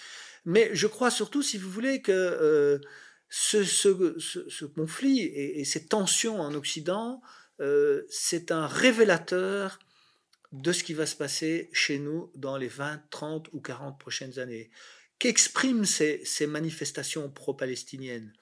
Mais 0.45 0.69
je 0.73 0.87
crois 0.87 1.11
surtout, 1.11 1.41
si 1.41 1.57
vous 1.57 1.69
voulez, 1.69 2.01
que 2.01 2.11
euh, 2.11 2.79
ce, 3.29 4.65
conflit 4.65 5.19
et, 5.19 5.65
ces 5.65 5.87
tensions 5.87 6.39
en 6.39 6.53
Occident, 6.53 7.21
euh, 7.59 8.03
c'est 8.09 8.51
un 8.51 8.67
révélateur 8.67 9.79
de 10.51 10.71
ce 10.71 10.83
qui 10.83 10.93
va 10.93 11.05
se 11.05 11.15
passer 11.15 11.69
chez 11.73 11.97
nous 11.97 12.31
dans 12.35 12.57
les 12.57 12.67
20, 12.67 13.03
30 13.09 13.49
ou 13.53 13.61
40 13.61 13.99
prochaines 13.99 14.39
années. 14.39 14.69
Qu'expriment 15.17 15.85
ces, 15.85 16.21
ces 16.25 16.47
manifestations 16.47 17.29
pro-palestiniennes? 17.29 18.33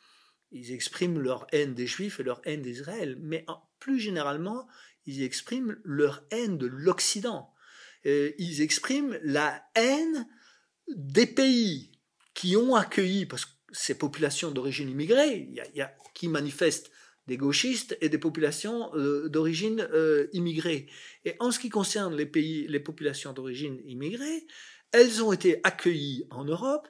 Ils 0.51 0.73
expriment 0.73 1.19
leur 1.19 1.45
haine 1.51 1.75
des 1.75 1.85
Juifs 1.85 2.19
et 2.19 2.23
leur 2.23 2.41
haine 2.45 2.63
d'Israël, 2.63 3.17
mais 3.21 3.45
plus 3.79 3.99
généralement, 3.99 4.67
ils 5.05 5.23
expriment 5.23 5.77
leur 5.83 6.23
haine 6.31 6.57
de 6.57 6.65
l'Occident. 6.65 7.53
Euh, 8.05 8.31
ils 8.37 8.61
expriment 8.61 9.19
la 9.23 9.63
haine 9.75 10.27
des 10.87 11.25
pays 11.25 11.91
qui 12.33 12.55
ont 12.55 12.75
accueilli, 12.75 13.25
parce 13.25 13.45
que 13.45 13.51
ces 13.71 13.97
populations 13.97 14.51
d'origine 14.51 14.89
immigrée, 14.89 15.49
y, 15.75 15.81
a, 15.81 15.93
qui 16.13 16.27
manifestent 16.27 16.91
des 17.27 17.37
gauchistes 17.37 17.97
et 18.01 18.09
des 18.09 18.17
populations 18.17 18.89
euh, 18.95 19.29
d'origine 19.29 19.87
euh, 19.93 20.27
immigrée. 20.33 20.87
Et 21.25 21.35
en 21.39 21.51
ce 21.51 21.59
qui 21.59 21.69
concerne 21.69 22.15
les 22.15 22.25
pays, 22.25 22.67
les 22.67 22.79
populations 22.79 23.33
d'origine 23.33 23.79
immigrée, 23.85 24.47
elles 24.91 25.23
ont 25.23 25.31
été 25.31 25.59
accueillies 25.63 26.25
en 26.31 26.45
Europe, 26.45 26.87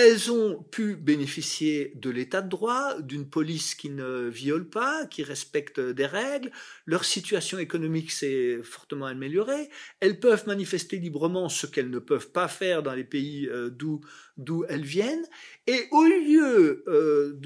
elles 0.00 0.30
ont 0.30 0.62
pu 0.62 0.94
bénéficier 0.94 1.90
de 1.96 2.08
l'état 2.10 2.40
de 2.40 2.48
droit, 2.48 3.00
d'une 3.00 3.28
police 3.28 3.74
qui 3.74 3.90
ne 3.90 4.28
viole 4.28 4.68
pas, 4.68 5.06
qui 5.06 5.24
respecte 5.24 5.80
des 5.80 6.06
règles. 6.06 6.52
Leur 6.86 7.04
situation 7.04 7.58
économique 7.58 8.12
s'est 8.12 8.60
fortement 8.62 9.06
améliorée. 9.06 9.68
Elles 9.98 10.20
peuvent 10.20 10.46
manifester 10.46 10.98
librement 10.98 11.48
ce 11.48 11.66
qu'elles 11.66 11.90
ne 11.90 11.98
peuvent 11.98 12.30
pas 12.30 12.46
faire 12.46 12.84
dans 12.84 12.94
les 12.94 13.02
pays 13.02 13.48
euh, 13.48 13.70
d'où 13.70 14.64
elles 14.68 14.84
viennent. 14.84 15.26
Et 15.66 15.88
au 15.90 16.04
lieu 16.04 16.84
euh, 16.86 17.36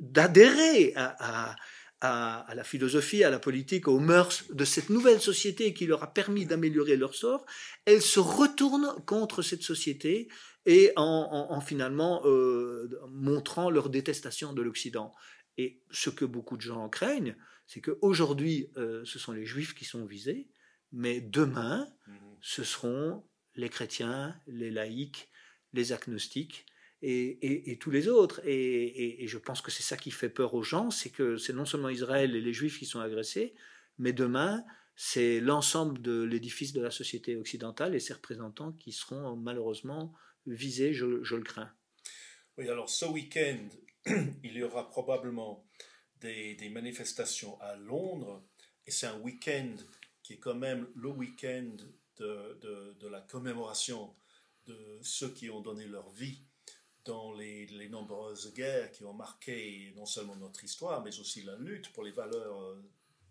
d'adhérer 0.00 0.92
à, 0.96 1.56
à, 2.00 2.46
la 2.54 2.64
philosophie, 2.64 3.24
à 3.24 3.30
la 3.30 3.38
politique, 3.38 3.88
aux 3.88 3.98
mœurs 3.98 4.44
de 4.50 4.64
cette 4.64 4.90
nouvelle 4.90 5.20
société 5.20 5.72
qui 5.72 5.86
leur 5.86 6.02
a 6.02 6.12
permis 6.12 6.44
d'améliorer 6.44 6.96
leur 6.96 7.14
sort, 7.14 7.46
elles 7.86 8.02
se 8.02 8.20
retournent 8.20 8.94
contre 9.06 9.42
cette 9.42 9.62
société 9.62 10.28
et 10.66 10.92
en, 10.96 11.60
finalement 11.60 12.22
euh, 12.26 12.88
montrant 13.10 13.70
leur 13.70 13.88
détestation 13.88 14.52
de 14.52 14.62
l'Occident. 14.62 15.14
Et 15.56 15.80
ce 15.90 16.10
que 16.10 16.24
beaucoup 16.24 16.56
de 16.56 16.62
gens 16.62 16.88
craignent, 16.88 17.36
c'est 17.66 17.80
qu'aujourd'hui, 17.80 18.70
euh, 18.76 19.02
ce 19.04 19.18
sont 19.18 19.32
les 19.32 19.46
juifs 19.46 19.74
qui 19.74 19.84
sont 19.84 20.04
visés, 20.04 20.48
mais 20.92 21.20
demain, 21.20 21.88
mhm. 22.06 22.16
ce 22.40 22.64
seront 22.64 23.24
les 23.56 23.68
chrétiens, 23.68 24.38
les 24.46 24.70
laïcs, 24.70 25.30
les 25.72 25.92
agnostiques 25.92 26.66
et, 27.04 27.78
tous 27.80 27.90
les 27.90 28.08
autres. 28.08 28.40
Et, 28.44 29.26
je 29.26 29.38
pense 29.38 29.60
que 29.60 29.70
c'est 29.70 29.82
ça 29.82 29.96
qui 29.96 30.10
fait 30.10 30.28
peur 30.28 30.54
aux 30.54 30.62
gens, 30.62 30.90
c'est 30.90 31.10
que 31.10 31.36
c'est 31.36 31.52
non 31.52 31.64
seulement 31.64 31.88
Israël 31.88 32.34
et 32.34 32.40
les 32.40 32.52
juifs 32.52 32.78
qui 32.78 32.86
sont 32.86 33.00
agressés, 33.00 33.54
mais 33.98 34.12
demain, 34.12 34.64
c'est 34.96 35.40
l'ensemble 35.40 36.00
de 36.00 36.22
l'édifice 36.22 36.72
de 36.72 36.80
la 36.80 36.90
société 36.90 37.36
occidentale 37.36 37.94
et 37.94 38.00
ses 38.00 38.14
représentants 38.14 38.72
qui 38.72 38.92
seront 38.92 39.36
malheureusement 39.36 40.14
visé, 40.46 40.92
je, 40.92 41.04
le 41.06 41.42
crains. 41.42 41.72
Oui, 42.58 42.68
alors 42.68 42.88
ce 42.88 43.06
week-end, 43.06 43.68
il 44.42 44.52
y 44.52 44.62
aura 44.62 44.88
probablement 44.88 45.66
des, 46.20 46.56
manifestations 46.70 47.60
à 47.60 47.76
Londres, 47.76 48.42
et 48.86 48.90
c'est 48.90 49.06
un 49.06 49.18
week-end 49.20 49.74
qui 50.22 50.34
est 50.34 50.38
quand 50.38 50.54
même 50.54 50.88
le 50.94 51.08
week-end 51.08 51.70
de, 52.16 53.08
la 53.08 53.20
commémoration 53.20 54.14
de 54.66 54.98
ceux 55.02 55.30
qui 55.30 55.50
ont 55.50 55.60
donné 55.60 55.86
leur 55.86 56.08
vie 56.10 56.40
dans 57.04 57.32
les, 57.34 57.88
nombreuses 57.88 58.52
guerres 58.54 58.90
qui 58.92 59.04
ont 59.04 59.12
marqué 59.12 59.92
non 59.96 60.06
seulement 60.06 60.36
notre 60.36 60.64
histoire, 60.64 61.02
mais 61.02 61.18
aussi 61.20 61.42
la 61.42 61.56
lutte 61.56 61.92
pour 61.92 62.02
les 62.02 62.12
valeurs 62.12 62.60
euh, 62.60 62.82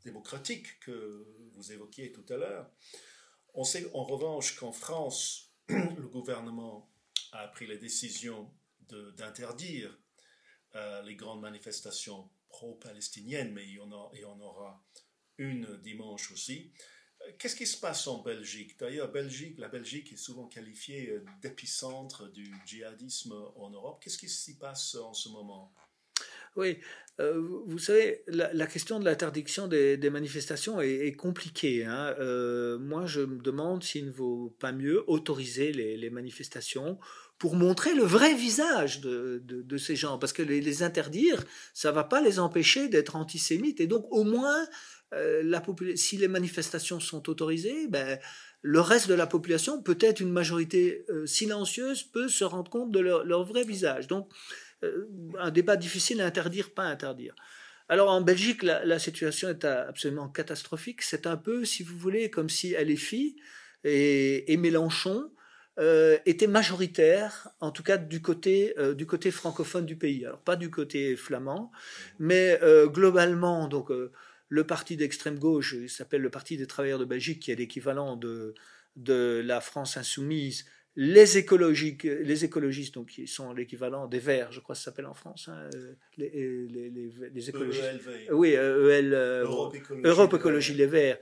démocratiques 0.04 0.80
que 0.80 1.26
vous 1.56 1.72
évoquiez 1.72 2.12
tout 2.12 2.26
à 2.30 2.38
l'heure. 2.38 2.70
On 3.54 3.64
sait 3.64 3.90
en 3.94 4.04
revanche 4.04 4.56
qu'en 4.56 4.72
France, 4.72 5.52
le 5.68 6.08
gouvernement 6.08 6.90
a 7.32 7.48
pris 7.48 7.68
la 7.68 7.78
décision 7.78 8.52
d'interdire 9.18 9.98
euh, 10.76 11.02
les 11.04 11.16
grandes 11.16 11.42
manifestations 11.42 12.30
pro-palestiniennes, 12.50 13.54
mais 13.54 13.64
il 13.64 13.74
y, 13.74 13.80
en 14.26 14.40
aura 14.40 14.84
une 15.38 15.78
dimanche 15.78 16.32
aussi. 16.32 16.72
Qu'est-ce 17.38 17.56
qui 17.56 17.66
se 17.66 17.78
passe 17.78 18.08
en 18.08 18.22
Belgique? 18.22 18.78
D'ailleurs, 18.80 19.12
la 19.58 19.68
Belgique 19.70 20.14
est 20.14 20.18
souvent 20.18 20.48
qualifiée 20.48 21.10
euh, 21.10 21.26
d'épicentre 21.42 22.32
du 22.32 22.54
djihadisme 22.66 23.34
en 23.56 23.70
Europe. 23.70 24.02
Qu'est-ce 24.04 24.18
qui 24.18 24.30
s'y 24.30 24.58
passe 24.58 24.96
en 24.96 25.14
ce 25.14 25.30
moment? 25.30 25.74
Oui, 26.56 26.78
euh, 27.20 27.42
vous 27.68 27.80
savez, 27.80 28.24
la, 28.28 28.68
question 28.68 29.00
de 29.00 29.06
l'interdiction 29.06 29.68
des, 29.68 30.10
manifestations 30.10 30.82
est, 30.82 31.14
compliquée. 31.14 31.86
Hein. 31.86 32.16
Euh, 32.20 32.78
moi, 32.80 33.06
je 33.06 33.22
me 33.22 33.40
demande 33.40 33.84
s'il 33.84 34.08
ne 34.08 34.12
vaut 34.12 34.56
pas 34.60 34.72
mieux 34.72 35.04
autoriser 35.08 35.72
les, 35.72 36.10
manifestations 36.10 37.00
pour 37.38 37.56
montrer 37.56 37.94
le 37.94 38.04
vrai 38.04 38.34
visage 38.34 39.02
de, 39.02 39.78
ces 39.78 39.96
gens. 39.96 40.18
Parce 40.18 40.34
que 40.34 40.42
les, 40.44 40.84
interdire, 40.84 41.44
ça 41.74 41.90
ne 41.90 41.96
va 41.96 42.04
pas 42.04 42.22
les 42.22 42.40
empêcher 42.40 42.88
d'être 42.88 43.16
antisémites. 43.16 43.80
Et 43.80 43.88
donc, 43.88 44.06
au 44.12 44.24
moins, 44.24 44.66
la 45.44 45.64
si 45.96 46.18
les 46.18 46.28
manifestations 46.28 47.00
sont 47.00 47.30
autorisées, 47.30 47.88
ben, 47.88 48.20
le 48.62 48.80
reste 48.80 49.10
de 49.10 49.14
la 49.14 49.28
population, 49.28 49.82
peut-être 49.82 50.22
une 50.22 50.32
majorité 50.32 51.06
silencieuse, 51.26 52.04
peut 52.04 52.30
se 52.30 52.44
rendre 52.44 52.72
compte 52.72 52.92
de 52.92 53.00
leur, 53.00 53.44
vrai 53.44 53.64
visage. 53.64 54.08
Donc, 54.08 54.30
euh, 54.84 55.08
un 55.40 55.52
débat 55.52 55.76
difficile 55.76 56.22
à 56.22 56.26
interdire, 56.26 56.72
pas 56.72 56.84
interdire. 56.84 57.36
Alors 57.90 58.10
en 58.10 58.22
Belgique, 58.22 58.64
la, 58.64 59.00
situation 59.00 59.50
est 59.50 59.66
absolument 59.66 60.30
catastrophique. 60.30 61.02
C'est 61.02 61.28
un 61.28 61.38
peu, 61.38 61.66
si 61.66 61.84
vous 61.84 61.98
voulez, 61.98 62.30
comme 62.30 62.50
si 62.50 62.74
LFI 62.74 63.36
et, 63.84 64.58
Mélenchon 64.58 65.30
euh, 65.80 66.18
étaient 66.26 66.48
majoritaires, 66.48 67.50
en 67.60 67.72
tout 67.72 67.84
cas 67.84 67.98
euh, 67.98 68.94
du 68.94 69.06
côté 69.06 69.32
francophone 69.32 69.86
du 69.86 69.98
pays. 69.98 70.26
Alors 70.26 70.40
pas 70.40 70.56
du 70.56 70.70
côté 70.70 71.16
flamand, 71.16 71.72
mais 72.20 72.60
globalement, 72.86 73.68
donc 73.68 73.92
le 74.54 74.64
parti 74.68 74.96
d'extrême 74.98 75.40
gauche, 75.40 75.74
il 75.74 75.90
s'appelle 75.90 76.22
le 76.22 76.30
Parti 76.30 76.58
des 76.58 76.68
travailleurs 76.68 77.00
de 77.00 77.06
Belgique, 77.06 77.40
qui 77.42 77.52
est 77.52 77.56
l'équivalent 77.56 78.16
de, 78.16 78.54
de 78.96 79.42
la 79.44 79.62
France 79.62 79.98
insoumise, 79.98 80.66
les 80.96 81.40
écologiques, 81.40 82.04
les 82.04 82.46
écologistes, 82.46 82.94
donc 82.94 83.08
qui 83.08 83.26
sont 83.26 83.52
l'équivalent 83.52 84.06
des 84.06 84.20
Verts, 84.20 84.52
je 84.52 84.60
crois 84.60 84.76
que 84.76 84.80
ça 84.80 84.86
s'appelle 84.86 85.08
en 85.08 85.16
France, 85.16 85.50
hein, 85.52 85.72
les, 86.18 86.30
les, 86.68 86.92
les, 87.34 87.50
écologistes. 87.50 87.84
EL, 87.84 88.32
oui, 88.32 88.50
EL, 88.50 89.14
euh, 89.16 89.44
Europe, 90.04 90.36
Écologie, 90.36 90.76
Les 90.76 90.86
Verts, 90.86 91.18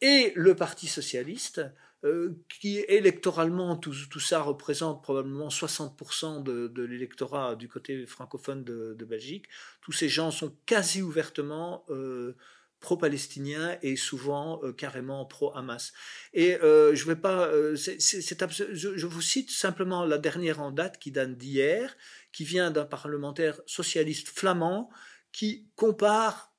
et 0.00 0.32
le 0.36 0.54
Parti 0.54 0.86
socialiste, 0.86 1.62
euh, 2.04 2.36
qui 2.60 2.78
électoralement, 2.86 3.76
tout, 3.76 3.94
tout, 4.08 4.20
ça 4.20 4.42
représente 4.42 5.02
probablement 5.02 5.48
60% 5.48 6.44
de, 6.44 6.68
de 6.68 6.82
l'électorat 6.84 7.56
du 7.56 7.66
côté 7.66 8.06
francophone 8.06 8.62
de, 8.62 8.94
de, 8.96 9.04
Belgique. 9.04 9.46
Tous 9.80 9.90
ces 9.90 10.08
gens 10.08 10.30
sont 10.30 10.54
quasi 10.66 11.02
ouvertement 11.02 11.84
euh, 11.90 12.36
pro-palestinien 12.80 13.78
et 13.82 13.96
souvent 13.96 14.60
euh, 14.62 14.72
carrément 14.72 15.24
pro-Hamas. 15.24 15.92
Et 16.32 16.56
euh, 16.62 16.94
je 16.94 17.04
vais 17.06 17.16
pas, 17.16 17.46
euh, 17.48 17.74
je, 17.76 19.06
vous 19.06 19.22
cite 19.22 19.50
simplement 19.50 20.04
la 20.04 20.18
dernière 20.18 20.60
en 20.60 20.70
date 20.70 20.98
qui 20.98 21.10
date 21.10 21.36
d'hier, 21.36 21.96
qui 22.32 22.44
vient 22.44 22.70
d'un 22.70 22.84
parlementaire 22.84 23.60
socialiste 23.66 24.28
flamand 24.28 24.90
qui 25.32 25.68
compare 25.74 26.52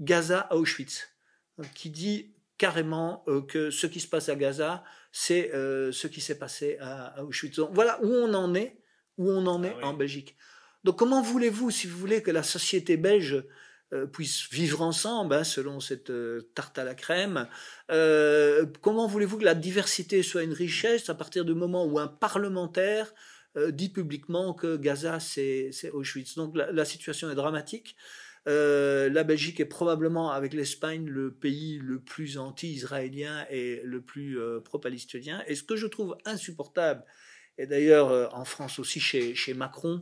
Gaza 0.00 0.40
à 0.40 0.56
Auschwitz, 0.56 1.08
qui 1.74 1.90
dit 1.90 2.34
carrément 2.58 3.24
que 3.48 3.70
ce 3.70 3.86
qui 3.86 4.00
se 4.00 4.06
passe 4.06 4.28
à 4.28 4.36
Gaza, 4.36 4.84
c'est 5.10 5.50
ce 5.52 6.06
qui 6.06 6.20
s'est 6.20 6.38
passé 6.38 6.78
à, 6.80 7.22
Auschwitz. 7.24 7.58
voilà 7.72 7.98
où 8.02 8.08
on 8.08 8.32
en 8.32 8.54
est, 8.54 8.80
où 9.18 9.30
on 9.30 9.46
en 9.46 9.62
est 9.62 9.76
ah 9.82 9.88
en 9.88 9.94
Belgique. 9.94 10.36
Donc 10.84 10.98
comment 10.98 11.22
voulez-vous, 11.22 11.70
si 11.70 11.86
vous 11.86 11.98
voulez, 11.98 12.22
que 12.22 12.30
la 12.30 12.42
société 12.42 12.96
belge 12.96 13.34
euh, 13.34 13.48
puissent 14.06 14.48
vivre 14.50 14.82
ensemble, 14.82 15.34
hein, 15.34 15.44
selon 15.44 15.80
cette 15.80 16.10
euh, 16.10 16.48
tarte 16.54 16.78
à 16.78 16.84
la 16.84 16.94
crème. 16.94 17.48
Euh, 17.90 18.66
comment 18.80 19.06
voulez-vous 19.06 19.38
que 19.38 19.44
la 19.44 19.54
diversité 19.54 20.22
soit 20.22 20.42
une 20.42 20.52
richesse 20.52 21.10
à 21.10 21.14
partir 21.14 21.44
du 21.44 21.54
moment 21.54 21.84
où 21.84 21.98
un 21.98 22.08
parlementaire 22.08 23.12
dit 23.68 23.90
publiquement 23.90 24.54
que 24.54 24.78
Gaza, 24.78 25.20
c'est 25.20 25.90
Auschwitz? 25.92 26.36
Donc 26.36 26.56
la, 26.56 26.84
situation 26.86 27.30
est 27.30 27.34
dramatique. 27.34 27.96
la 28.46 29.24
Belgique 29.24 29.60
est 29.60 29.66
probablement, 29.66 30.30
avec 30.30 30.54
l'Espagne, 30.54 31.04
le 31.06 31.34
pays 31.34 31.78
le 31.78 32.00
plus 32.00 32.38
anti-israélien 32.38 33.44
et 33.50 33.82
le 33.84 34.00
plus 34.00 34.38
pro-palestinien. 34.64 35.44
Et 35.48 35.54
ce 35.54 35.62
que 35.62 35.76
je 35.76 35.86
trouve 35.86 36.16
insupportable, 36.24 37.04
et 37.58 37.66
d'ailleurs 37.66 38.34
en 38.34 38.46
France 38.46 38.78
aussi 38.78 39.00
chez 39.00 39.52
Macron, 39.52 40.00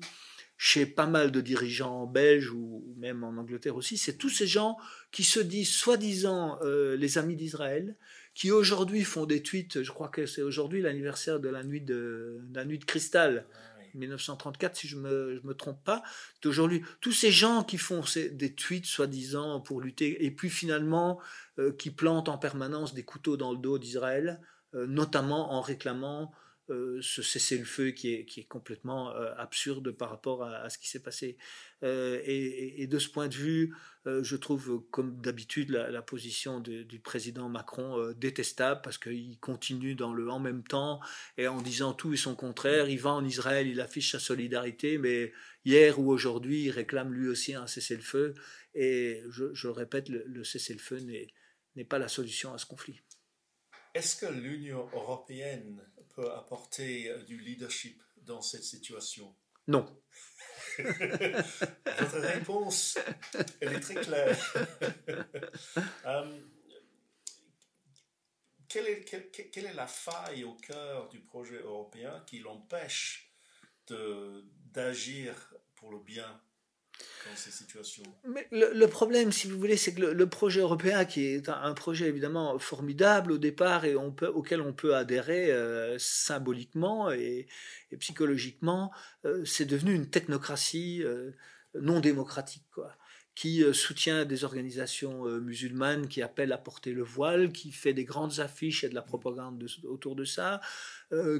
chez 0.63 0.85
pas 0.85 1.07
mal 1.07 1.33
de 1.33 1.41
dirigeants 1.41 2.05
belges 2.07 2.51
ou, 2.51 2.85
même 2.99 3.25
en 3.25 3.39
Angleterre 3.39 3.77
aussi, 3.77 3.97
c'est 3.97 4.19
tous 4.19 4.29
ces 4.29 4.47
gens 4.47 4.77
qui 5.11 5.25
se 5.25 5.41
disent 5.41 5.71
soi-disant 5.71 6.59
euh, 6.61 6.99
les 6.99 7.17
amis 7.17 7.35
d'Israël, 7.35 7.97
qui 8.35 8.51
aujourd'hui 8.51 9.03
font 9.05 9.25
des 9.25 9.43
tweets, 9.43 9.83
je 9.83 9.91
crois 9.91 10.11
que 10.11 10.27
c'est 10.27 10.43
aujourd'hui 10.43 10.83
l'anniversaire 10.83 11.41
de 11.41 11.49
la 11.49 11.65
nuit 11.65 11.81
de, 11.81 12.43
la 12.53 12.67
nuit 12.67 12.79
de 12.79 12.85
cristal, 12.85 13.47
1934 13.95 14.77
si 14.77 14.87
je 14.87 14.97
me, 14.99 15.41
me 15.45 15.55
trompe 15.55 15.83
pas, 15.83 16.03
d'aujourd'hui, 16.43 16.83
tous 17.01 17.13
ces 17.13 17.31
gens 17.31 17.65
qui 17.65 17.79
font 17.79 18.05
des 18.15 18.53
tweets 18.53 18.85
soi-disant 18.85 19.61
pour 19.61 19.81
lutter, 19.81 20.27
et 20.27 20.31
puis 20.31 20.51
finalement 20.51 21.23
euh, 21.59 21.73
qui 21.73 21.91
plantent 21.91 22.29
en 22.29 22.37
permanence 22.37 22.93
des 22.93 23.03
couteaux 23.03 23.39
dans 23.39 23.53
le 23.53 23.59
dos 23.59 23.79
d'Israël, 23.79 24.43
euh, 24.75 24.87
notamment 24.87 25.55
en 25.55 25.63
réclamant 25.63 26.35
ce 27.01 27.23
cessez-le-feu 27.23 27.91
qui 27.91 28.15
est, 28.15 28.25
qui 28.25 28.41
est 28.41 28.45
complètement 28.45 29.11
euh, 29.11 29.33
absurde 29.37 29.91
par 29.93 30.11
rapport 30.11 30.45
à, 30.45 30.69
ce 30.71 30.79
qui 30.79 30.89
s'est 30.89 31.03
passé. 31.03 31.37
Euh, 31.83 32.21
et, 32.25 32.87
de 32.87 32.99
ce 32.99 33.09
point 33.09 33.29
de 33.29 33.35
vue, 33.35 33.75
je 34.07 34.37
trouve, 34.37 34.83
comme 34.91 35.21
d'habitude, 35.21 35.71
la, 35.71 36.03
position 36.03 36.61
du 36.61 37.01
président 37.01 37.49
Macron 37.49 38.13
détestable 38.17 38.81
parce 38.83 38.99
qu'il 38.99 39.39
continue 39.39 39.95
dans 39.95 40.13
le 40.13 40.31
en 40.31 40.41
même 40.41 40.63
temps 40.63 41.01
et 41.37 41.47
en 41.49 41.61
disant 41.61 41.93
tout 41.93 42.13
et 42.13 42.17
son 42.17 42.35
contraire. 42.35 42.89
Il 42.89 42.99
va 42.99 43.11
en 43.11 43.25
Israël, 43.25 43.69
il 43.69 43.81
affiche 43.81 44.13
sa 44.13 44.19
solidarité, 44.19 44.99
mais 44.99 45.33
hier 45.65 45.99
ou 46.01 46.11
aujourd'hui, 46.11 46.65
il 46.65 46.71
réclame 46.71 47.13
lui 47.13 47.29
aussi 47.29 47.55
un 47.55 47.67
cessez-le-feu. 47.67 48.35
Et 48.75 49.23
je, 49.31 49.53
je 49.55 49.69
répète, 49.69 50.09
le, 50.09 50.25
le 50.27 50.45
cessez-le-feu 50.45 51.01
n'est 51.77 51.85
pas 51.85 51.99
la 51.99 52.09
solution 52.09 52.55
à 52.55 52.59
ce 52.59 52.67
conflit. 52.67 53.01
Est-ce 53.95 54.17
que 54.17 54.33
l'Union 54.33 54.89
européenne 54.93 55.81
peut 56.15 56.33
apporter 56.33 57.11
euh, 57.11 57.23
du 57.25 57.39
leadership 57.39 58.03
dans 58.23 58.43
cette 58.43 58.65
situation? 58.65 59.35
Non. 59.67 59.87
Votre 60.79 62.19
réponse, 62.21 62.99
elle 63.61 63.75
est 63.75 63.81
très 63.81 63.95
claire. 63.97 64.55
Euh, 66.07 66.41
quelle, 68.69 68.87
est, 68.87 69.05
quelle, 69.05 69.67
est, 69.67 69.75
la 69.75 69.87
faille 69.87 70.45
au 70.45 70.55
cœur 70.55 71.09
du 71.09 71.21
projet 71.21 71.61
européen 71.61 72.23
qui 72.27 72.39
l'empêche 72.39 73.33
d'agir 74.73 75.55
pour 75.77 75.93
le 75.93 75.99
bien 75.99 76.41
Mais 78.25 78.47
le, 78.51 78.87
problème, 78.87 79.33
si 79.33 79.49
vous 79.49 79.59
voulez, 79.59 79.77
c'est 79.77 79.95
que 79.95 80.03
le, 80.03 80.27
projet 80.29 80.61
européen, 80.61 81.05
qui 81.05 81.27
est 81.27 81.49
un, 81.49 81.75
projet 81.75 82.07
évidemment 82.07 82.59
formidable 82.59 83.33
au 83.33 83.39
départ 83.39 83.85
et 83.85 83.95
auquel 83.95 84.61
on 84.61 84.73
peut 84.73 84.95
adhérer 84.95 85.51
euh, 85.53 85.97
symboliquement 85.99 87.11
et, 87.11 87.47
psychologiquement, 87.99 88.93
euh, 89.25 89.45
c'est 89.45 89.65
devenu 89.65 89.95
une 89.95 90.09
technocratie 90.09 91.03
euh, 91.05 91.33
non 91.75 92.01
démocratique, 92.01 92.65
quoi 92.73 92.97
qui 93.37 93.65
soutient 93.73 94.27
des 94.27 94.45
organisations 94.45 95.25
musulmanes 95.25 96.09
qui 96.09 96.21
appellent 96.21 96.53
à 96.53 96.59
porter 96.59 96.93
le 96.93 97.03
voile, 97.03 97.53
qui 97.53 97.73
fait 97.73 97.95
des 97.95 98.05
grandes 98.05 98.39
affiches 98.41 98.85
et 98.85 98.91
de 98.91 98.95
la 98.95 99.01
propagande 99.01 99.67
autour 99.85 100.15
de 100.15 100.27
ça, 100.27 100.61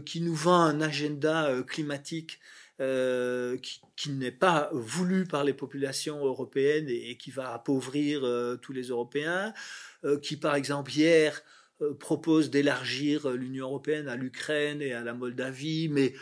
qui 0.07 0.23
nous 0.23 0.35
vend 0.35 0.63
un 0.63 0.81
agenda 0.81 1.63
climatique 1.67 2.41
euh, 2.81 3.59
qui, 3.95 4.11
n'est 4.11 4.31
pas 4.31 4.71
voulu 4.73 5.27
par 5.27 5.45
les 5.45 5.53
populations 5.53 6.25
européennes 6.25 6.87
et, 6.89 7.19
qui 7.19 7.31
va 7.31 7.53
appauvrir 7.53 8.25
euh, 8.25 8.57
tous 8.57 8.73
les 8.73 8.85
Européens, 8.85 9.53
euh, 10.05 10.19
qui 10.19 10.39
par 10.39 10.55
exemple 10.55 10.91
hier 10.91 11.43
propose 11.99 12.51
d'élargir 12.51 13.31
l'Union 13.31 13.67
européenne 13.67 14.09
à 14.09 14.17
l'Ukraine 14.17 14.81
et 14.83 14.93
à 14.93 15.03
la 15.03 15.15
Moldavie, 15.15 15.89
mais 15.89 16.13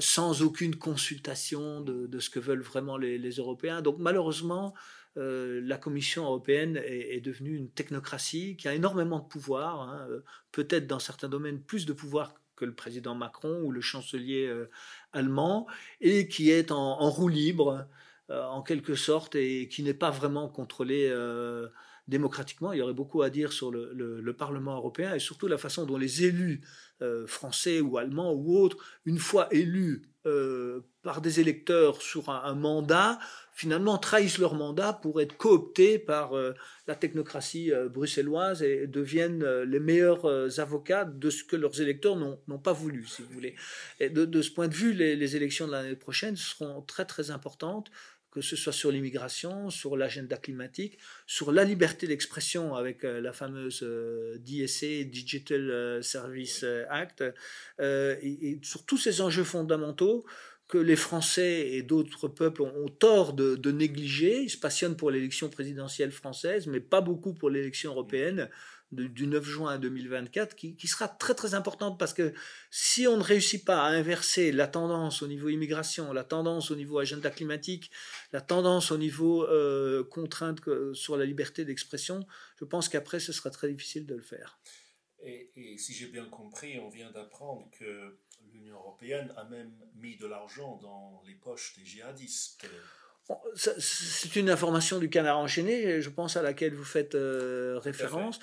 sans 0.00 0.42
aucune 0.42 0.76
consultation 0.76 1.80
de, 1.80 2.20
ce 2.20 2.28
que 2.28 2.38
veulent 2.38 2.60
vraiment 2.60 2.98
les, 2.98 3.30
Européens. 3.30 3.80
Donc 3.80 3.96
malheureusement, 3.98 4.74
la 5.16 5.78
Commission 5.78 6.24
européenne 6.24 6.78
est, 6.84 7.24
devenue 7.24 7.56
une 7.56 7.70
technocratie 7.70 8.58
qui 8.58 8.68
a 8.68 8.74
énormément 8.74 9.18
de 9.18 9.26
pouvoir, 9.26 9.80
hein, 9.80 10.06
peut-être 10.52 10.86
dans 10.86 10.98
certains 10.98 11.30
domaines 11.30 11.62
plus 11.62 11.86
de 11.86 11.94
pouvoir 11.94 12.34
que 12.58 12.64
le 12.64 12.74
président 12.74 13.14
Macron 13.14 13.62
ou 13.62 13.70
le 13.70 13.80
chancelier 13.80 14.46
euh, 14.46 14.68
allemand, 15.12 15.66
et 16.00 16.28
qui 16.28 16.50
est 16.50 16.72
en, 16.72 17.10
roue 17.10 17.28
libre, 17.28 17.86
euh, 18.30 18.42
en 18.44 18.62
quelque 18.62 18.96
sorte, 18.96 19.36
et 19.36 19.68
qui 19.68 19.82
n'est 19.82 19.94
pas 19.94 20.10
vraiment 20.10 20.48
contrôlé 20.48 21.08
euh, 21.08 21.68
démocratiquement. 22.08 22.72
Il 22.72 22.78
y 22.78 22.82
aurait 22.82 22.94
beaucoup 22.94 23.22
à 23.22 23.30
dire 23.30 23.52
sur 23.52 23.70
le, 23.70 24.34
Parlement 24.36 24.76
européen 24.76 25.14
et 25.14 25.18
surtout 25.20 25.46
la 25.46 25.58
façon 25.58 25.86
dont 25.86 25.96
les 25.96 26.24
élus 26.24 26.60
français 27.26 27.80
ou 27.80 27.98
allemands 27.98 28.32
ou 28.32 28.56
autres, 28.56 28.76
une 29.04 29.18
fois 29.18 29.52
élus 29.52 30.02
par 31.02 31.20
des 31.20 31.40
électeurs 31.40 32.02
sur 32.02 32.30
un 32.30 32.54
mandat, 32.54 33.18
finalement 33.58 33.98
trahissent 33.98 34.38
leur 34.38 34.54
mandat 34.54 34.92
pour 34.92 35.20
être 35.20 35.36
cooptés 35.36 35.98
par 35.98 36.36
euh, 36.36 36.54
la 36.86 36.94
technocratie 36.94 37.72
euh, 37.72 37.88
bruxelloise 37.88 38.62
et 38.62 38.86
deviennent 38.86 39.42
euh, 39.42 39.64
les 39.64 39.80
meilleurs 39.80 40.26
avocats 40.60 41.04
de 41.04 41.28
ce 41.28 41.42
que 41.42 41.56
leurs 41.56 41.80
électeurs 41.80 42.14
n'ont 42.14 42.58
pas 42.58 42.72
voulu, 42.72 43.04
si 43.04 43.22
vous 43.22 43.32
voulez. 43.32 43.56
Et 43.98 44.10
de, 44.10 44.42
ce 44.42 44.52
point 44.52 44.68
de 44.68 44.74
vue, 44.74 44.92
les, 44.92 45.34
élections 45.34 45.66
de 45.66 45.72
l'année 45.72 45.96
prochaine 45.96 46.36
seront 46.36 46.82
très 46.82 47.04
très 47.04 47.32
importantes 47.32 47.90
que 48.30 48.40
ce 48.40 48.56
soit 48.56 48.72
sur 48.72 48.90
l'immigration, 48.90 49.70
sur 49.70 49.96
l'agenda 49.96 50.36
climatique, 50.36 50.98
sur 51.26 51.52
la 51.52 51.64
liberté 51.64 52.06
d'expression 52.06 52.74
avec 52.74 53.04
euh, 53.04 53.20
la 53.20 53.32
fameuse 53.32 53.80
euh, 53.82 54.38
DSA, 54.38 55.04
Digital 55.04 55.70
euh, 55.70 56.02
Service 56.02 56.64
Act, 56.90 57.24
et, 57.80 58.58
sur 58.62 58.84
tous 58.84 58.98
ces 58.98 59.20
enjeux 59.20 59.44
fondamentaux 59.44 60.24
que 60.66 60.78
les 60.78 60.96
Français 60.96 61.70
et 61.70 61.82
d'autres 61.82 62.28
peuples 62.28 62.60
ont, 62.62 62.88
tort 62.88 63.32
de, 63.32 63.56
de, 63.56 63.72
négliger. 63.72 64.42
Ils 64.42 64.50
se 64.50 64.58
passionnent 64.58 64.96
pour 64.96 65.10
l'élection 65.10 65.48
présidentielle 65.48 66.12
française, 66.12 66.66
mais 66.66 66.80
pas 66.80 67.00
beaucoup 67.00 67.32
pour 67.32 67.48
l'élection 67.48 67.92
européenne 67.92 68.50
du 68.90 69.26
9 69.26 69.44
juin 69.44 69.78
2024 69.78 70.56
qui, 70.56 70.74
qui, 70.74 70.88
sera 70.88 71.08
très 71.08 71.34
très 71.34 71.54
importante 71.54 71.98
parce 71.98 72.14
que 72.14 72.32
si 72.70 73.06
on 73.06 73.18
ne 73.18 73.22
réussit 73.22 73.64
pas 73.64 73.82
à 73.82 73.88
inverser 73.88 74.50
la 74.50 74.66
tendance 74.66 75.22
au 75.22 75.26
niveau 75.26 75.48
immigration, 75.48 76.12
la 76.12 76.24
tendance 76.24 76.70
au 76.70 76.76
niveau 76.76 76.98
agenda 76.98 77.30
climatique, 77.30 77.90
la 78.32 78.40
tendance 78.40 78.90
au 78.90 78.96
niveau 78.96 79.44
euh, 79.44 80.04
contrainte 80.04 80.60
sur 80.94 81.16
la 81.16 81.26
liberté 81.26 81.64
d'expression, 81.64 82.26
je 82.56 82.64
pense 82.64 82.88
qu'après 82.88 83.20
ce 83.20 83.32
sera 83.32 83.50
très 83.50 83.68
difficile 83.68 84.06
de 84.06 84.14
le 84.14 84.22
faire. 84.22 84.58
Et, 85.20 85.76
si 85.78 85.92
j'ai 85.92 86.06
bien 86.06 86.26
compris, 86.26 86.78
on 86.78 86.88
vient 86.88 87.10
d'apprendre 87.10 87.68
que 87.78 88.18
l'Union 88.52 88.76
européenne 88.76 89.32
a 89.36 89.44
même 89.44 89.72
mis 89.96 90.16
de 90.16 90.26
l'argent 90.26 90.78
dans 90.80 91.22
les 91.26 91.34
poches 91.34 91.74
des 91.76 91.84
djihadistes. 91.84 92.66
C'est 93.54 94.36
une 94.36 94.48
information 94.48 94.98
du 94.98 95.10
canard 95.10 95.38
enchaîné, 95.38 96.00
je 96.00 96.08
pense, 96.08 96.36
à 96.36 96.42
laquelle 96.42 96.74
vous 96.74 96.84
faites 96.84 97.14
euh, 97.14 97.78
référence. 97.78 98.38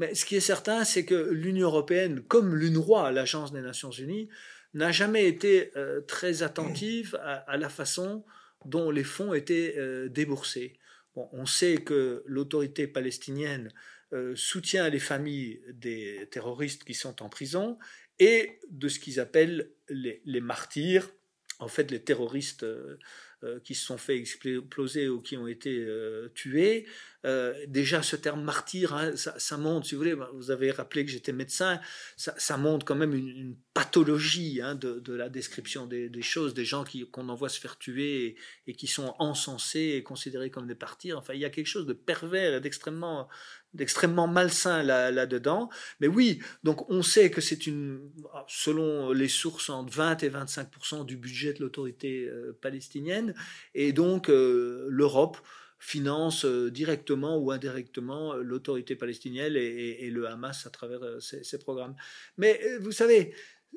Mais 0.00 0.14
ce 0.14 0.24
qui 0.24 0.34
est 0.34 0.40
certain, 0.40 0.84
c'est 0.84 1.04
que 1.04 1.28
l'Union 1.30 1.66
européenne, 1.66 2.22
comme 2.22 2.54
l'UNRWA, 2.54 3.12
l'Agence 3.12 3.52
des 3.52 3.60
Nations 3.60 3.90
Unies, 3.90 4.30
n'a 4.72 4.92
jamais 4.92 5.26
été 5.26 5.72
euh, 5.76 6.00
très 6.00 6.42
attentive 6.42 7.20
à, 7.22 7.58
la 7.58 7.68
façon 7.68 8.24
dont 8.64 8.90
les 8.90 9.04
fonds 9.04 9.34
étaient 9.34 9.74
euh, 9.76 10.08
déboursés. 10.08 10.78
Bon, 11.14 11.28
on 11.32 11.44
sait 11.44 11.82
que 11.82 12.22
l'autorité 12.24 12.86
palestinienne 12.86 13.70
euh, 14.14 14.34
soutient 14.36 14.88
les 14.88 15.00
familles 15.00 15.60
des 15.70 16.26
terroristes 16.30 16.84
qui 16.84 16.94
sont 16.94 17.22
en 17.22 17.28
prison 17.28 17.78
et 18.18 18.58
de 18.70 18.88
ce 18.88 19.00
qu'ils 19.00 19.20
appellent 19.20 19.70
les, 19.90 20.22
les, 20.24 20.40
martyrs, 20.40 21.10
en 21.58 21.68
fait 21.68 21.90
les 21.90 22.02
terroristes 22.02 22.64
qui 23.64 23.74
se 23.74 23.84
sont 23.84 23.98
fait 23.98 24.16
exploser 24.16 25.08
ou 25.08 25.20
qui 25.20 25.36
ont 25.36 25.46
été 25.46 25.86
tués. 26.34 26.86
Euh, 27.26 27.54
déjà, 27.66 28.02
ce 28.02 28.16
terme 28.16 28.42
martyr, 28.42 28.94
hein, 28.94 29.12
ça, 29.14 29.56
montre, 29.56 29.86
si 29.86 29.94
vous 29.94 30.00
voulez, 30.00 30.16
vous 30.34 30.50
avez 30.50 30.70
rappelé 30.70 31.04
que 31.04 31.10
j'étais 31.10 31.32
médecin, 31.32 31.80
ça, 32.16 32.56
montre 32.56 32.84
quand 32.86 32.94
même 32.94 33.14
une, 33.14 33.56
pathologie 33.74 34.60
hein, 34.62 34.74
de, 34.74 35.12
la 35.14 35.28
description 35.28 35.86
des, 35.86 36.22
choses, 36.22 36.54
des 36.54 36.64
gens 36.64 36.84
qu'on 37.12 37.28
envoie 37.28 37.48
se 37.48 37.60
faire 37.60 37.78
tuer 37.78 38.36
et, 38.66 38.74
qui 38.74 38.86
sont 38.86 39.14
encensés 39.18 39.94
et 39.96 40.02
considérés 40.02 40.50
comme 40.50 40.66
des 40.66 40.76
martyrs. 40.80 41.18
Enfin, 41.18 41.34
il 41.34 41.40
y 41.40 41.44
a 41.44 41.50
quelque 41.50 41.66
chose 41.66 41.86
de 41.86 41.92
pervers 41.92 42.54
et 42.54 42.60
d'extrêmement 42.60 43.28
d'extrêmement 43.72 44.26
malsain 44.26 44.82
là-dedans. 44.82 45.70
Mais 46.00 46.08
oui, 46.08 46.40
donc 46.64 46.90
on 46.90 47.02
sait 47.02 47.30
que 47.30 47.40
c'est 47.40 47.66
une, 47.66 48.10
selon 48.48 49.12
les 49.12 49.28
sources, 49.28 49.70
entre 49.70 49.92
20 49.92 50.22
et 50.24 50.30
25% 50.30 51.06
du 51.06 51.16
budget 51.16 51.52
de 51.52 51.60
l'autorité 51.60 52.26
euh, 52.26 52.56
palestinienne. 52.60 53.34
Et 53.74 53.92
donc 53.92 54.28
euh, 54.28 54.86
l'Europe 54.88 55.38
finance 55.80 56.44
euh, 56.44 56.70
directement 56.70 57.38
ou 57.38 57.50
indirectement 57.50 58.34
euh, 58.34 58.42
l'autorité 58.42 58.94
palestinienne 58.94 59.56
et, 59.56 60.10
le 60.10 60.28
Hamas 60.28 60.66
à 60.66 60.70
travers 60.70 61.02
euh, 61.02 61.18
ces, 61.20 61.58
programmes. 61.58 61.96
Mais 62.36 62.60
vous 62.80 62.92
savez, 62.92 63.34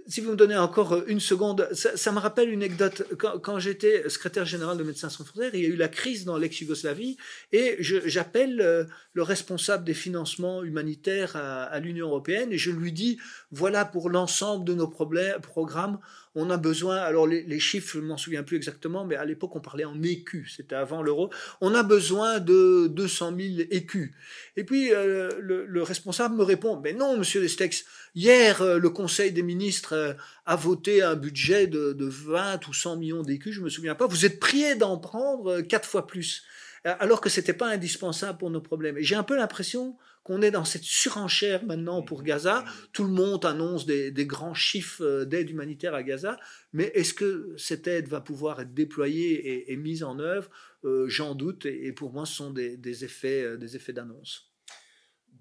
si 0.07 0.19
vous 0.19 0.31
me 0.31 0.35
donnez 0.35 0.57
encore 0.57 1.03
une 1.07 1.21
seconde, 1.21 1.69
ça, 1.71 2.11
me 2.11 2.19
rappelle 2.19 2.49
une 2.49 2.61
anecdote. 2.61 3.07
Quand, 3.17 3.59
j'étais 3.59 4.09
secrétaire 4.09 4.43
général 4.43 4.77
de 4.77 4.83
Médecins 4.83 5.09
sans 5.09 5.23
frontières, 5.23 5.51
il 5.53 5.61
y 5.61 5.65
a 5.65 5.69
eu 5.69 5.75
la 5.75 5.87
crise 5.87 6.25
dans 6.25 6.37
l'ex-Yougoslavie 6.37 7.15
et 7.51 7.77
j'appelle 7.79 8.87
le 9.13 9.23
responsable 9.23 9.83
des 9.83 9.93
financements 9.93 10.63
humanitaires 10.63 11.35
à, 11.35 11.79
l'Union 11.79 12.07
européenne 12.07 12.51
et 12.51 12.57
je 12.57 12.71
lui 12.71 12.91
dis 12.91 13.19
voilà 13.51 13.85
pour 13.85 14.09
l'ensemble 14.09 14.65
de 14.65 14.73
nos 14.73 14.87
problèmes, 14.87 15.39
programmes, 15.41 15.99
on 16.35 16.49
a 16.49 16.57
besoin, 16.57 16.97
alors 16.97 17.27
les, 17.27 17.59
chiffres, 17.59 17.93
je 17.93 17.99
ne 17.99 18.07
m'en 18.07 18.17
souviens 18.17 18.43
plus 18.43 18.57
exactement, 18.57 19.05
mais 19.05 19.15
à 19.15 19.25
l'époque 19.25 19.55
on 19.55 19.59
parlait 19.59 19.85
en 19.85 20.01
écus, 20.01 20.55
c'était 20.57 20.75
avant 20.75 21.03
l'euro, 21.03 21.29
on 21.61 21.75
a 21.75 21.83
besoin 21.83 22.39
de 22.39 22.87
200 22.87 23.33
000 23.37 23.67
écus. 23.69 24.11
Et 24.57 24.63
puis 24.63 24.93
euh, 24.93 25.29
le, 25.39 25.83
responsable 25.83 26.35
me 26.35 26.43
répond, 26.43 26.79
mais 26.79 26.93
non, 26.93 27.17
monsieur 27.17 27.41
Destex, 27.41 27.85
hier 28.15 28.61
euh, 28.61 28.79
le 28.79 28.89
Conseil 28.89 29.31
des 29.31 29.43
ministres 29.43 29.93
euh, 29.93 30.13
a 30.45 30.55
voté 30.55 31.03
un 31.03 31.15
budget 31.15 31.67
de, 31.67 31.93
de 31.93 32.05
20 32.05 32.67
ou 32.67 32.73
100 32.73 32.97
millions 32.97 33.21
d'écus, 33.21 33.53
je 33.53 33.61
me 33.61 33.69
souviens 33.69 33.95
pas, 33.95 34.07
vous 34.07 34.25
êtes 34.25 34.39
prié 34.39 34.75
d'en 34.75 34.97
prendre 34.97 35.61
quatre 35.61 35.87
fois 35.87 36.07
plus 36.07 36.43
alors 36.85 37.21
que 37.21 37.29
c'était 37.29 37.53
pas 37.53 37.69
indispensable 37.69 38.37
pour 38.37 38.49
nos 38.49 38.61
problèmes. 38.61 38.97
Et 38.97 39.03
j'ai 39.03 39.15
un 39.15 39.23
peu 39.23 39.35
l'impression 39.35 39.97
qu'on 40.23 40.41
est 40.41 40.51
dans 40.51 40.65
cette 40.65 40.83
surenchère 40.83 41.65
maintenant 41.65 42.01
pour 42.01 42.23
Gaza. 42.23 42.65
Tout 42.91 43.03
le 43.03 43.11
monde 43.11 43.45
annonce 43.45 43.85
des, 43.85 44.25
grands 44.25 44.53
chiffres 44.53 45.03
euh, 45.03 45.25
d'aide 45.25 45.49
humanitaire 45.49 45.93
à 45.93 46.03
Gaza, 46.03 46.37
mais 46.71 46.85
est-ce 46.95 47.13
que 47.13 47.53
cette 47.57 47.87
aide 47.87 48.07
va 48.07 48.21
pouvoir 48.21 48.61
être 48.61 48.73
déployée 48.73 49.71
et, 49.71 49.77
mise 49.77 50.03
en 50.03 50.19
œuvre? 50.19 50.49
Euh, 50.85 51.07
J'en 51.07 51.35
doute, 51.35 51.65
et, 51.65 51.91
pour 51.91 52.11
moi, 52.11 52.25
ce 52.25 52.35
sont 52.35 52.51
des, 52.51 53.05
effets, 53.05 53.43
euh, 53.43 53.57
des 53.57 53.75
effets 53.75 53.93
d'annonce. 53.93 54.51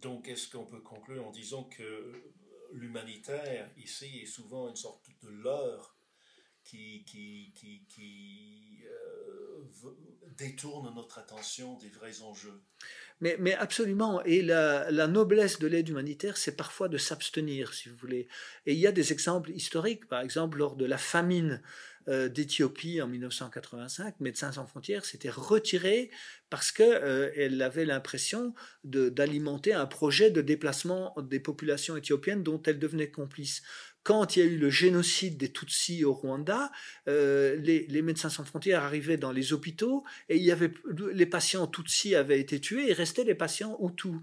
Donc, 0.01 0.29
est-ce 0.29 0.49
qu'on 0.49 0.67
peut 0.67 0.81
conclure 0.81 1.27
en 1.27 1.31
disant 1.31 1.65
que 1.65 2.23
l'humanitaire 2.73 3.71
ici 3.77 4.21
est 4.23 4.27
souvent 4.27 4.69
une 4.69 4.77
sorte 4.77 5.07
de 5.23 5.29
leurre 5.29 5.92
qui, 6.73 7.53
qui, 7.55 8.79
détourne 10.39 10.93
notre 10.95 11.19
attention 11.19 11.77
des 11.77 11.89
vrais 11.89 12.23
enjeux 12.23 12.63
mais, 13.21 13.55
absolument. 13.55 14.21
Et 14.25 14.43
la, 14.43 15.07
noblesse 15.07 15.61
de 15.61 15.69
l'aide 15.69 15.89
humanitaire, 15.89 16.37
c'est 16.37 16.57
parfois 16.57 16.89
de 16.89 16.99
s'abstenir, 16.99 17.73
si 17.73 17.89
vous 17.89 17.95
voulez. 17.95 18.27
Et 18.67 18.73
il 18.73 18.81
y 18.81 18.87
a 18.89 18.91
des 18.91 19.13
exemples 19.13 19.53
historiques. 19.53 20.09
Par 20.09 20.23
exemple, 20.23 20.59
lors 20.59 20.75
de 20.75 20.85
la 20.85 20.99
famine 20.99 21.63
euh, 22.09 22.29
d'Éthiopie 22.29 23.01
en 23.01 23.07
1985, 23.07 24.19
Médecins 24.19 24.51
sans 24.51 24.67
frontières 24.67 25.05
s'était 25.05 25.31
retiré 25.31 26.11
parce 26.51 26.73
qu'elle 26.73 27.01
euh, 27.05 27.65
avait 27.65 27.85
l'impression 27.85 28.55
d'alimenter 28.83 29.73
un 29.73 29.87
projet 29.87 30.33
de 30.33 30.41
déplacement 30.41 31.15
des 31.23 31.39
populations 31.39 31.97
éthiopiennes 31.97 32.43
dont 32.43 32.61
elle 32.67 32.81
devenait 32.81 33.11
complice 33.11 33.63
quand 34.03 34.37
il 34.37 34.39
y 34.41 34.43
a 34.43 34.47
eu 34.47 34.57
le 34.57 34.71
génocide 34.71 35.37
des 35.37 35.53
Tutsis 35.53 36.05
au 36.05 36.13
Rwanda, 36.13 36.71
euh, 37.09 37.57
les, 37.57 38.03
Médecins 38.03 38.31
sans 38.31 38.45
frontières 38.45 38.83
arrivaient 38.83 39.17
dans 39.17 39.31
les 39.31 39.53
hôpitaux 39.53 40.05
et 40.29 40.37
il 40.37 40.71
les 41.13 41.27
patients 41.27 41.67
Tutsis 41.67 42.17
avaient 42.17 42.41
été 42.41 42.61
tués 42.61 42.91
et 42.91 42.93
restaient 42.93 43.25
les 43.25 43.35
patients 43.35 43.79
Hutus 43.81 44.21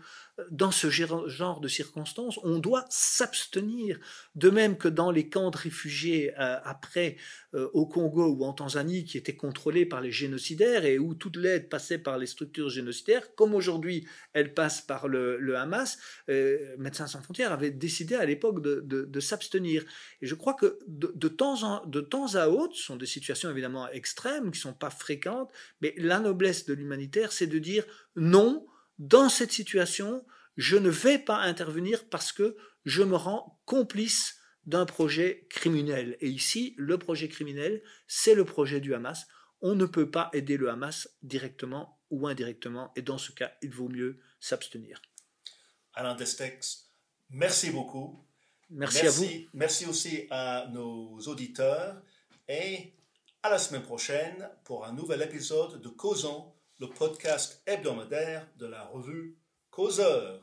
dans 0.52 0.71
ce 0.71 0.89
genre 0.89 1.60
de 1.60 1.67
circonstances, 1.67 2.39
on 2.43 2.60
doit 2.60 2.86
s'abstenir. 2.89 3.99
De 4.36 4.49
même 4.49 4.78
que 4.78 4.88
dans 4.88 5.12
les 5.12 5.30
camps 5.30 5.52
de 5.52 5.58
réfugiés 5.58 6.34
euh, 6.39 6.58
après 6.63 7.17
euh, 7.54 7.69
au 7.73 7.86
Congo 7.86 8.28
ou 8.28 8.43
en 8.45 8.54
Tanzanie 8.54 9.06
qui 9.06 9.17
étaient 9.17 9.36
contrôlés 9.36 9.86
par 9.86 10.02
les 10.02 10.12
génocidaires 10.12 10.86
et 10.86 10.99
où 10.99 11.13
toute 11.13 11.36
l'aide 11.36 11.69
passait 11.69 11.97
par 11.97 12.17
les 12.17 12.28
structures 12.28 12.69
génocidaires, 12.69 13.36
comme 13.36 13.54
aujourd'hui 13.54 14.08
elle 14.34 14.54
passe 14.54 14.82
par 14.82 15.08
le, 15.08 15.56
Hamas, 15.58 15.97
euh, 16.30 16.75
Médecins 16.78 17.08
sans 17.08 17.21
frontières 17.21 17.52
avait 17.52 17.71
décidé 17.71 18.15
à 18.15 18.25
l'époque 18.25 18.62
de, 18.62 19.19
s'abstenir. 19.19 19.84
Et 20.21 20.28
je 20.28 20.36
crois 20.36 20.54
que 20.54 20.80
de, 20.88 21.28
temps 21.28 21.86
de 21.86 22.02
temps 22.02 22.36
à 22.36 22.47
autre, 22.47 22.75
ce 22.75 22.84
sont 22.84 22.95
des 22.95 23.06
situations 23.06 23.49
évidemment 23.49 23.89
extrêmes 23.89 24.52
qui 24.52 24.60
ne 24.60 24.63
sont 24.63 24.73
pas 24.73 24.89
fréquentes, 24.89 25.52
mais 25.82 25.93
la 25.97 26.19
noblesse 26.19 26.65
de 26.65 26.73
l'humanitaire, 26.73 27.32
c'est 27.32 27.47
de 27.47 27.60
dire 27.60 27.86
non, 28.15 28.65
dans 28.99 29.29
cette 29.29 29.51
situation, 29.51 30.25
je 30.57 30.77
ne 30.77 30.89
vais 30.89 31.17
pas 31.17 31.38
intervenir 31.38 32.07
parce 32.09 32.31
que 32.31 32.57
je 32.85 33.01
me 33.01 33.15
rends 33.15 33.59
complice 33.65 34.35
d'un 34.65 34.85
projet 34.85 35.47
criminel. 35.49 36.17
Et 36.19 36.29
ici, 36.29 36.75
le 36.77 36.97
projet 36.97 37.29
criminel, 37.29 37.81
c'est 38.07 38.35
le 38.35 38.45
projet 38.45 38.81
du 38.81 38.93
Hamas. 38.93 39.25
On 39.62 39.73
ne 39.73 39.85
peut 39.85 40.12
pas 40.12 40.29
aider 40.33 40.57
le 40.57 40.69
Hamas 40.69 41.09
directement 41.23 41.99
ou 42.12 42.27
indirectement, 42.27 42.91
et 42.95 43.01
dans 43.01 43.17
ce 43.17 43.31
cas, 43.31 43.51
il 43.62 43.71
vaut 43.71 43.89
mieux 43.89 44.19
s'abstenir. 44.39 45.01
Alain 45.93 46.15
Destex, 46.15 46.89
merci 47.29 47.69
beaucoup. 47.69 48.25
Merci, 48.71 49.07
à 49.07 49.09
vous. 49.12 49.25
Merci 49.53 49.85
aussi 49.85 50.27
à 50.29 50.67
nos 50.71 51.19
auditeurs 51.21 52.01
et 52.47 52.93
à 53.43 53.49
la 53.49 53.59
semaine 53.59 53.83
prochaine 53.83 54.49
pour 54.63 54.85
un 54.85 54.93
nouvel 54.93 55.21
épisode 55.21 55.81
de 55.81 55.89
Causons 55.89 56.51
le 56.79 56.87
podcast 56.87 57.61
hebdomadaire 57.65 58.47
de 58.57 58.65
la 58.65 58.83
revue 58.83 59.37
Causeur. 59.69 60.41